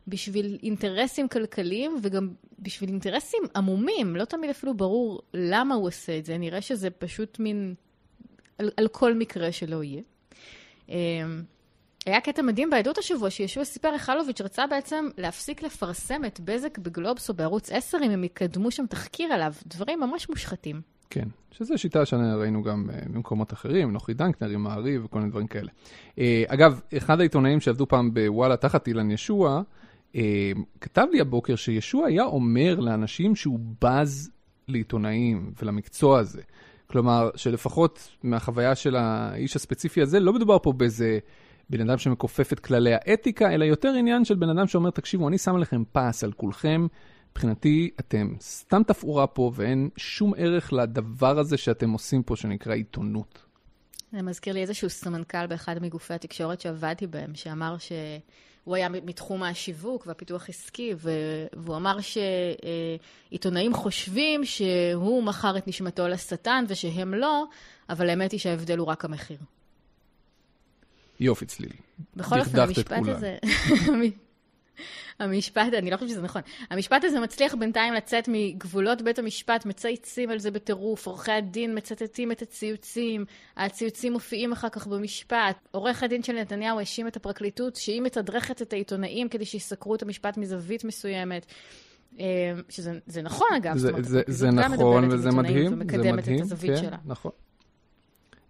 בשביל 0.09 0.59
אינטרסים 0.63 1.29
כלכליים 1.29 1.97
וגם 2.03 2.29
בשביל 2.59 2.91
אינטרסים 2.91 3.43
עמומים. 3.57 4.17
לא 4.17 4.25
תמיד 4.25 4.51
אפילו 4.51 4.75
ברור 4.75 5.23
למה 5.35 5.75
הוא 5.75 5.87
עושה 5.87 6.19
את 6.19 6.25
זה, 6.25 6.39
נראה 6.39 6.61
שזה 6.61 6.91
פשוט 6.91 7.39
מין 7.39 7.75
על, 8.59 8.71
על 8.77 8.89
כל 8.89 9.15
מקרה 9.15 9.53
שלא 9.53 9.83
יהיה. 9.85 10.03
היה 12.07 12.21
קטע 12.21 12.43
מדהים 12.43 12.71
בעדות 12.71 12.99
השבוע, 12.99 13.31
שישוע 13.31 13.65
סיפר 13.65 13.93
איך 13.93 14.11
אלוביץ' 14.11 14.41
רצה 14.41 14.67
בעצם 14.67 15.09
להפסיק 15.19 15.63
לפרסם 15.63 16.25
את 16.25 16.41
בזק 16.41 16.79
בגלובס 16.79 17.29
או 17.29 17.35
בערוץ 17.35 17.73
10 17.73 17.99
אם 18.05 18.11
הם 18.11 18.25
יקדמו 18.25 18.71
שם 18.71 18.87
תחקיר 18.87 19.33
עליו, 19.33 19.53
דברים 19.67 20.01
ממש 20.01 20.29
מושחתים. 20.29 20.81
כן, 21.11 21.29
שזו 21.51 21.79
שיטה 21.79 22.07
שראינו 22.07 22.63
גם 22.63 22.91
uh, 22.91 23.13
במקומות 23.13 23.53
אחרים, 23.53 23.93
נוחי 23.93 24.15
דנקנר 24.15 24.49
עם 24.49 24.63
מעריב 24.63 25.05
וכל 25.05 25.19
מיני 25.19 25.31
דברים 25.31 25.47
כאלה. 25.47 25.71
Uh, 26.11 26.21
אגב, 26.47 26.81
אחד 26.97 27.21
העיתונאים 27.21 27.61
שעבדו 27.61 27.89
פעם 27.89 28.15
בוואלה 28.15 28.57
תחת 28.57 28.89
אילן 28.89 29.11
ישוע, 29.11 29.63
אה, 30.17 30.53
כתב 30.81 31.07
לי 31.13 31.21
הבוקר 31.21 31.57
שישוע 31.57 32.07
היה 32.07 32.25
אומר 32.25 32.81
לאנשים 32.81 33.37
שהוא 33.37 33.61
בז 33.85 34.31
לעיתונאים 34.69 35.53
ולמקצוע 35.63 36.19
הזה. 36.19 36.43
כלומר, 36.87 37.31
שלפחות 37.37 38.09
מהחוויה 38.23 38.75
של 38.75 38.97
האיש 38.97 39.57
הספציפי 39.57 40.03
הזה, 40.03 40.21
לא 40.21 40.33
מדובר 40.33 40.59
פה 40.59 40.73
באיזה 40.73 41.19
בן 41.71 41.91
אדם 41.91 41.99
שמכופף 41.99 42.53
את 42.53 42.61
כללי 42.61 42.95
האתיקה, 42.95 43.55
אלא 43.55 43.65
יותר 43.65 43.89
עניין 43.99 44.25
של 44.25 44.35
בן 44.35 44.49
אדם 44.49 44.67
שאומר, 44.67 44.91
תקשיבו, 44.91 45.29
אני 45.29 45.39
שם 45.39 45.57
לכם 45.57 45.83
פס 45.93 46.25
על 46.25 46.33
כולכם, 46.33 46.87
מבחינתי 47.31 47.91
אתם 48.01 48.35
סתם 48.41 48.83
תפאורה 48.87 49.27
פה 49.27 49.53
ואין 49.55 49.89
שום 49.97 50.33
ערך 50.37 50.73
לדבר 50.73 51.39
הזה 51.39 51.57
שאתם 51.57 51.91
עושים 51.91 52.23
פה, 52.23 52.37
שנקרא 52.37 52.75
עיתונות. 52.75 53.45
זה 54.13 54.23
מזכיר 54.23 54.55
לי 54.55 54.63
איזשהו 54.63 54.91
סמנכ"ל 54.91 55.47
באחד 55.47 55.83
מגופי 55.83 56.15
התקשורת 56.15 56.61
שעבדתי 56.61 57.07
בהם, 57.07 57.35
שאמר 57.35 57.79
ש... 57.79 57.93
הוא 58.65 58.77
היה 58.77 58.89
מתחום 58.89 59.43
השיווק 59.43 60.07
והפיתוח 60.07 60.49
עסקי, 60.49 60.93
והוא 61.53 61.77
אמר 61.77 61.99
שעיתונאים 62.01 63.75
חושבים 63.75 64.45
שהוא 64.45 65.23
מכר 65.23 65.59
את 65.59 65.69
נשמתו 65.69 66.09
לשטן 66.09 66.65
ושהם 66.69 67.15
לא, 67.15 67.45
אבל 67.89 68.11
האמת 68.11 68.33
היא 68.33 68.41
שההבדל 68.41 68.79
הוא 68.79 68.87
רק 68.87 69.05
המחיר. 69.05 69.39
יופי 71.21 71.47
צלילי. 71.47 71.77
בכל 72.17 72.41
אופן, 72.41 72.61
המשפט 72.61 73.09
הזה... 73.09 73.37
המשפט, 75.21 75.75
אני 75.79 75.91
לא 75.91 75.97
חושבת 75.97 76.11
שזה 76.11 76.23
נכון. 76.23 76.43
המשפט 76.71 77.05
הזה 77.05 77.21
מצליח 77.21 77.55
בינתיים 77.55 77.95
לצאת 77.95 78.29
מגבולות 78.29 79.03
בית 79.03 79.19
המשפט, 79.19 79.67
מצייצים 79.67 80.31
על 80.31 80.39
זה 80.39 80.51
בטירוף, 80.51 81.07
עורכי 81.07 81.33
הדין 81.33 81.79
מצטטים 81.79 82.33
את 82.33 82.43
הציוצים, 82.43 83.25
הציוצים 83.57 84.13
מופיעים 84.13 84.53
אחר 84.53 84.69
כך 84.69 84.87
במשפט. 84.87 85.69
עורך 85.71 86.03
הדין 86.03 86.23
של 86.23 86.33
נתניהו 86.33 86.79
האשים 86.79 87.07
את 87.07 87.17
הפרקליטות 87.17 87.77
שהיא 87.77 88.03
מתדרכת 88.03 88.63
את 88.63 88.73
העיתונאים 88.73 89.29
כדי 89.29 89.45
שיסקרו 89.45 89.95
את 89.95 90.03
המשפט 90.03 90.37
מזווית 90.37 90.85
מסוימת. 90.85 91.47
אה, 92.21 92.25
שזה 92.69 93.23
נכון 93.23 93.49
אגב, 93.57 93.77
זה, 93.77 93.91
זה, 94.01 94.23
זה 94.27 94.51
נכון 94.51 95.09
וזה 95.11 95.31
מדהים, 95.31 95.69
זה 95.69 96.13
מדהים, 96.13 96.49
כן, 96.61 96.77
שלה. 96.77 96.97
נכון. 97.05 97.33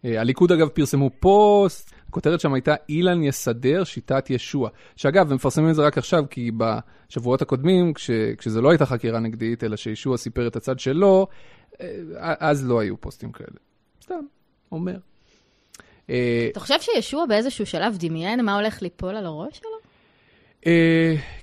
אה, 0.04 0.20
הליכוד 0.20 0.52
אגב 0.52 0.68
פרסמו 0.68 1.10
פוסט, 1.20 1.90
הכותרת 2.14 2.40
שם 2.40 2.54
הייתה 2.54 2.74
אילן 2.88 3.22
יסדר 3.22 3.84
שיטת 3.84 4.30
ישוע. 4.30 4.68
שאגב, 4.96 5.28
הם 5.28 5.34
מפרסמים 5.34 5.70
את 5.70 5.74
זה 5.74 5.82
רק 5.82 5.98
עכשיו, 5.98 6.24
כי 6.30 6.50
בשבועות 6.56 7.42
הקודמים, 7.42 7.94
כש, 7.94 8.10
כשזה 8.38 8.60
לא 8.60 8.70
הייתה 8.70 8.86
חקירה 8.86 9.20
נגדית, 9.20 9.64
אלא 9.64 9.76
שישוע 9.76 10.16
סיפר 10.16 10.46
את 10.46 10.56
הצד 10.56 10.78
שלו, 10.78 11.26
אה, 11.80 11.86
אז 12.38 12.68
לא 12.68 12.80
היו 12.80 13.00
פוסטים 13.00 13.32
כאלה. 13.32 13.56
סתם, 14.02 14.24
אומר. 14.72 14.96
אה, 16.10 16.48
אתה 16.52 16.60
חושב 16.60 16.80
שישוע 16.80 17.26
באיזשהו 17.26 17.66
שלב 17.66 17.96
דמיין 17.98 18.44
מה 18.44 18.54
הולך 18.54 18.82
ליפול 18.82 19.16
על 19.16 19.26
הראש 19.26 19.58
שלו? 19.58 19.68
Uh, 20.60 20.66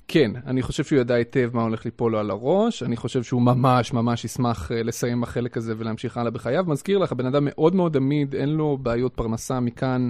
כן, 0.07 0.31
אני 0.45 0.61
חושב 0.61 0.83
שהוא 0.83 0.99
ידע 0.99 1.13
היטב 1.13 1.49
מה 1.53 1.61
הולך 1.61 1.85
ליפול 1.85 2.11
לו 2.11 2.19
על 2.19 2.29
הראש, 2.29 2.83
אני 2.83 2.97
חושב 2.97 3.23
שהוא 3.23 3.41
ממש 3.41 3.93
ממש 3.93 4.25
ישמח 4.25 4.71
לסיים 4.71 5.21
בחלק 5.21 5.57
הזה 5.57 5.73
ולהמשיך 5.77 6.17
הלאה 6.17 6.31
בחייו. 6.31 6.65
מזכיר 6.67 6.97
לך, 6.97 7.13
בן 7.13 7.25
אדם 7.25 7.45
מאוד 7.45 7.75
מאוד 7.75 7.97
עמיד, 7.97 8.35
אין 8.35 8.49
לו 8.49 8.77
בעיות 8.81 9.13
פרנסה 9.15 9.59
מכאן 9.59 10.09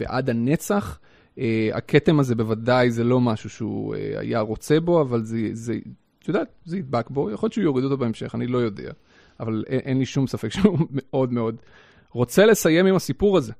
ועד 0.00 0.30
הנצח. 0.30 0.98
Uh, 1.36 1.40
הכתם 1.72 2.20
הזה 2.20 2.34
בוודאי 2.34 2.90
זה 2.90 3.04
לא 3.04 3.20
משהו 3.20 3.50
שהוא 3.50 3.94
uh, 3.94 3.98
היה 4.18 4.40
רוצה 4.40 4.80
בו, 4.80 5.00
אבל 5.00 5.24
זה, 5.24 5.48
זה, 5.52 5.74
את 6.18 6.28
יודעת, 6.28 6.48
זה 6.64 6.78
ידבק 6.78 7.10
בו, 7.10 7.30
יכול 7.30 7.46
להיות 7.46 7.52
שהוא 7.52 7.64
יוריד 7.64 7.84
אותו 7.84 7.96
בהמשך, 7.96 8.34
אני 8.34 8.46
לא 8.46 8.58
יודע. 8.58 8.92
אבל 9.40 9.64
אין, 9.66 9.80
אין 9.80 9.98
לי 9.98 10.06
שום 10.06 10.26
ספק 10.26 10.48
שהוא 10.56 10.78
מאוד 10.90 11.32
מאוד 11.32 11.56
רוצה 12.10 12.46
לסיים 12.46 12.86
עם 12.86 12.94
הסיפור 12.94 13.38
הזה. 13.38 13.52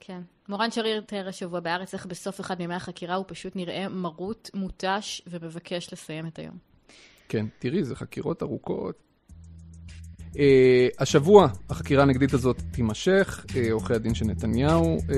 כן. 0.00 0.20
מורן 0.48 0.70
שריר 0.70 1.00
תיאר 1.00 1.28
השבוע 1.28 1.60
בארץ 1.60 1.94
איך 1.94 2.06
בסוף 2.06 2.40
אחד 2.40 2.58
מימי 2.58 2.74
החקירה 2.74 3.14
הוא 3.14 3.24
פשוט 3.28 3.56
נראה 3.56 3.88
מרוט, 3.88 4.50
מותש 4.54 5.22
ומבקש 5.26 5.92
לסיים 5.92 6.26
את 6.26 6.38
היום. 6.38 6.58
כן, 7.28 7.46
תראי, 7.58 7.84
זה 7.84 7.96
חקירות 7.96 8.42
ארוכות. 8.42 9.03
Uh, 10.34 10.36
השבוע 10.98 11.48
החקירה 11.70 12.02
הנגדית 12.02 12.34
הזאת 12.34 12.62
תימשך, 12.70 13.44
uh, 13.48 13.52
עורכי 13.70 13.94
הדין 13.94 14.14
של 14.14 14.24
נתניהו 14.24 14.98
uh, 14.98 15.12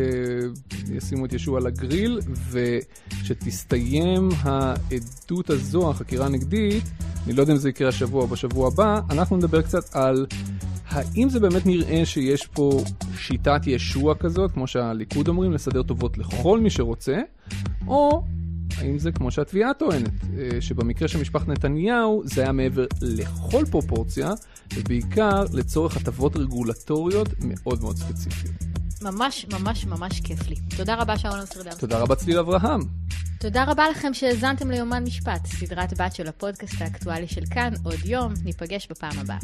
ישימו 0.92 1.24
את 1.26 1.32
ישוע 1.32 1.60
לגריל, 1.60 2.20
וכשתסתיים 2.50 4.28
העדות 4.42 5.50
הזו, 5.50 5.90
החקירה 5.90 6.26
הנגדית, 6.26 6.84
אני 7.26 7.32
לא 7.32 7.40
יודע 7.40 7.52
אם 7.52 7.58
זה 7.58 7.68
יקרה 7.68 7.88
השבוע 7.88 8.22
או 8.22 8.26
בשבוע 8.26 8.68
הבא, 8.68 9.00
אנחנו 9.10 9.36
נדבר 9.36 9.62
קצת 9.62 9.96
על 9.96 10.26
האם 10.88 11.28
זה 11.28 11.40
באמת 11.40 11.66
נראה 11.66 12.06
שיש 12.06 12.46
פה 12.46 12.82
שיטת 13.18 13.60
ישוע 13.66 14.14
כזאת, 14.14 14.52
כמו 14.52 14.66
שהליכוד 14.66 15.28
אומרים, 15.28 15.52
לסדר 15.52 15.82
טובות 15.82 16.18
לכל 16.18 16.60
מי 16.60 16.70
שרוצה, 16.70 17.16
או 17.86 18.22
האם 18.78 18.98
זה 18.98 19.12
כמו 19.12 19.30
שהתביעה 19.30 19.74
טוענת, 19.74 20.10
אה, 20.38 20.60
שבמקרה 20.60 21.08
של 21.08 21.20
משפחת 21.20 21.48
נתניהו 21.48 22.22
זה 22.24 22.42
היה 22.42 22.52
מעבר 22.52 22.86
לכל 23.02 23.64
פרופורציה, 23.70 24.32
ובעיקר 24.74 25.44
לצורך 25.52 25.96
הטבות 25.96 26.36
רגולטוריות 26.36 27.28
מאוד 27.40 27.82
מאוד 27.82 27.96
ספציפיות. 27.96 28.54
ממש 29.02 29.46
ממש 29.52 29.86
ממש 29.86 30.20
כיף 30.20 30.48
לי. 30.48 30.56
תודה 30.76 30.94
רבה 30.94 31.18
שאול 31.18 31.40
אמסטרדם. 31.40 31.70
תודה 31.78 31.98
רבה 31.98 32.14
צליל 32.14 32.38
אברהם. 32.38 32.80
תודה 33.40 33.64
רבה 33.64 33.90
לכם 33.90 34.14
שהאזנתם 34.14 34.70
ליומן 34.70 35.04
משפט, 35.04 35.46
סדרת 35.46 36.00
בת 36.00 36.14
של 36.14 36.28
הפודקאסט 36.28 36.80
האקטואלי 36.80 37.28
של 37.28 37.42
כאן, 37.50 37.72
עוד 37.84 37.98
יום, 38.04 38.32
ניפגש 38.44 38.88
בפעם 38.90 39.18
הבאה. 39.18 39.38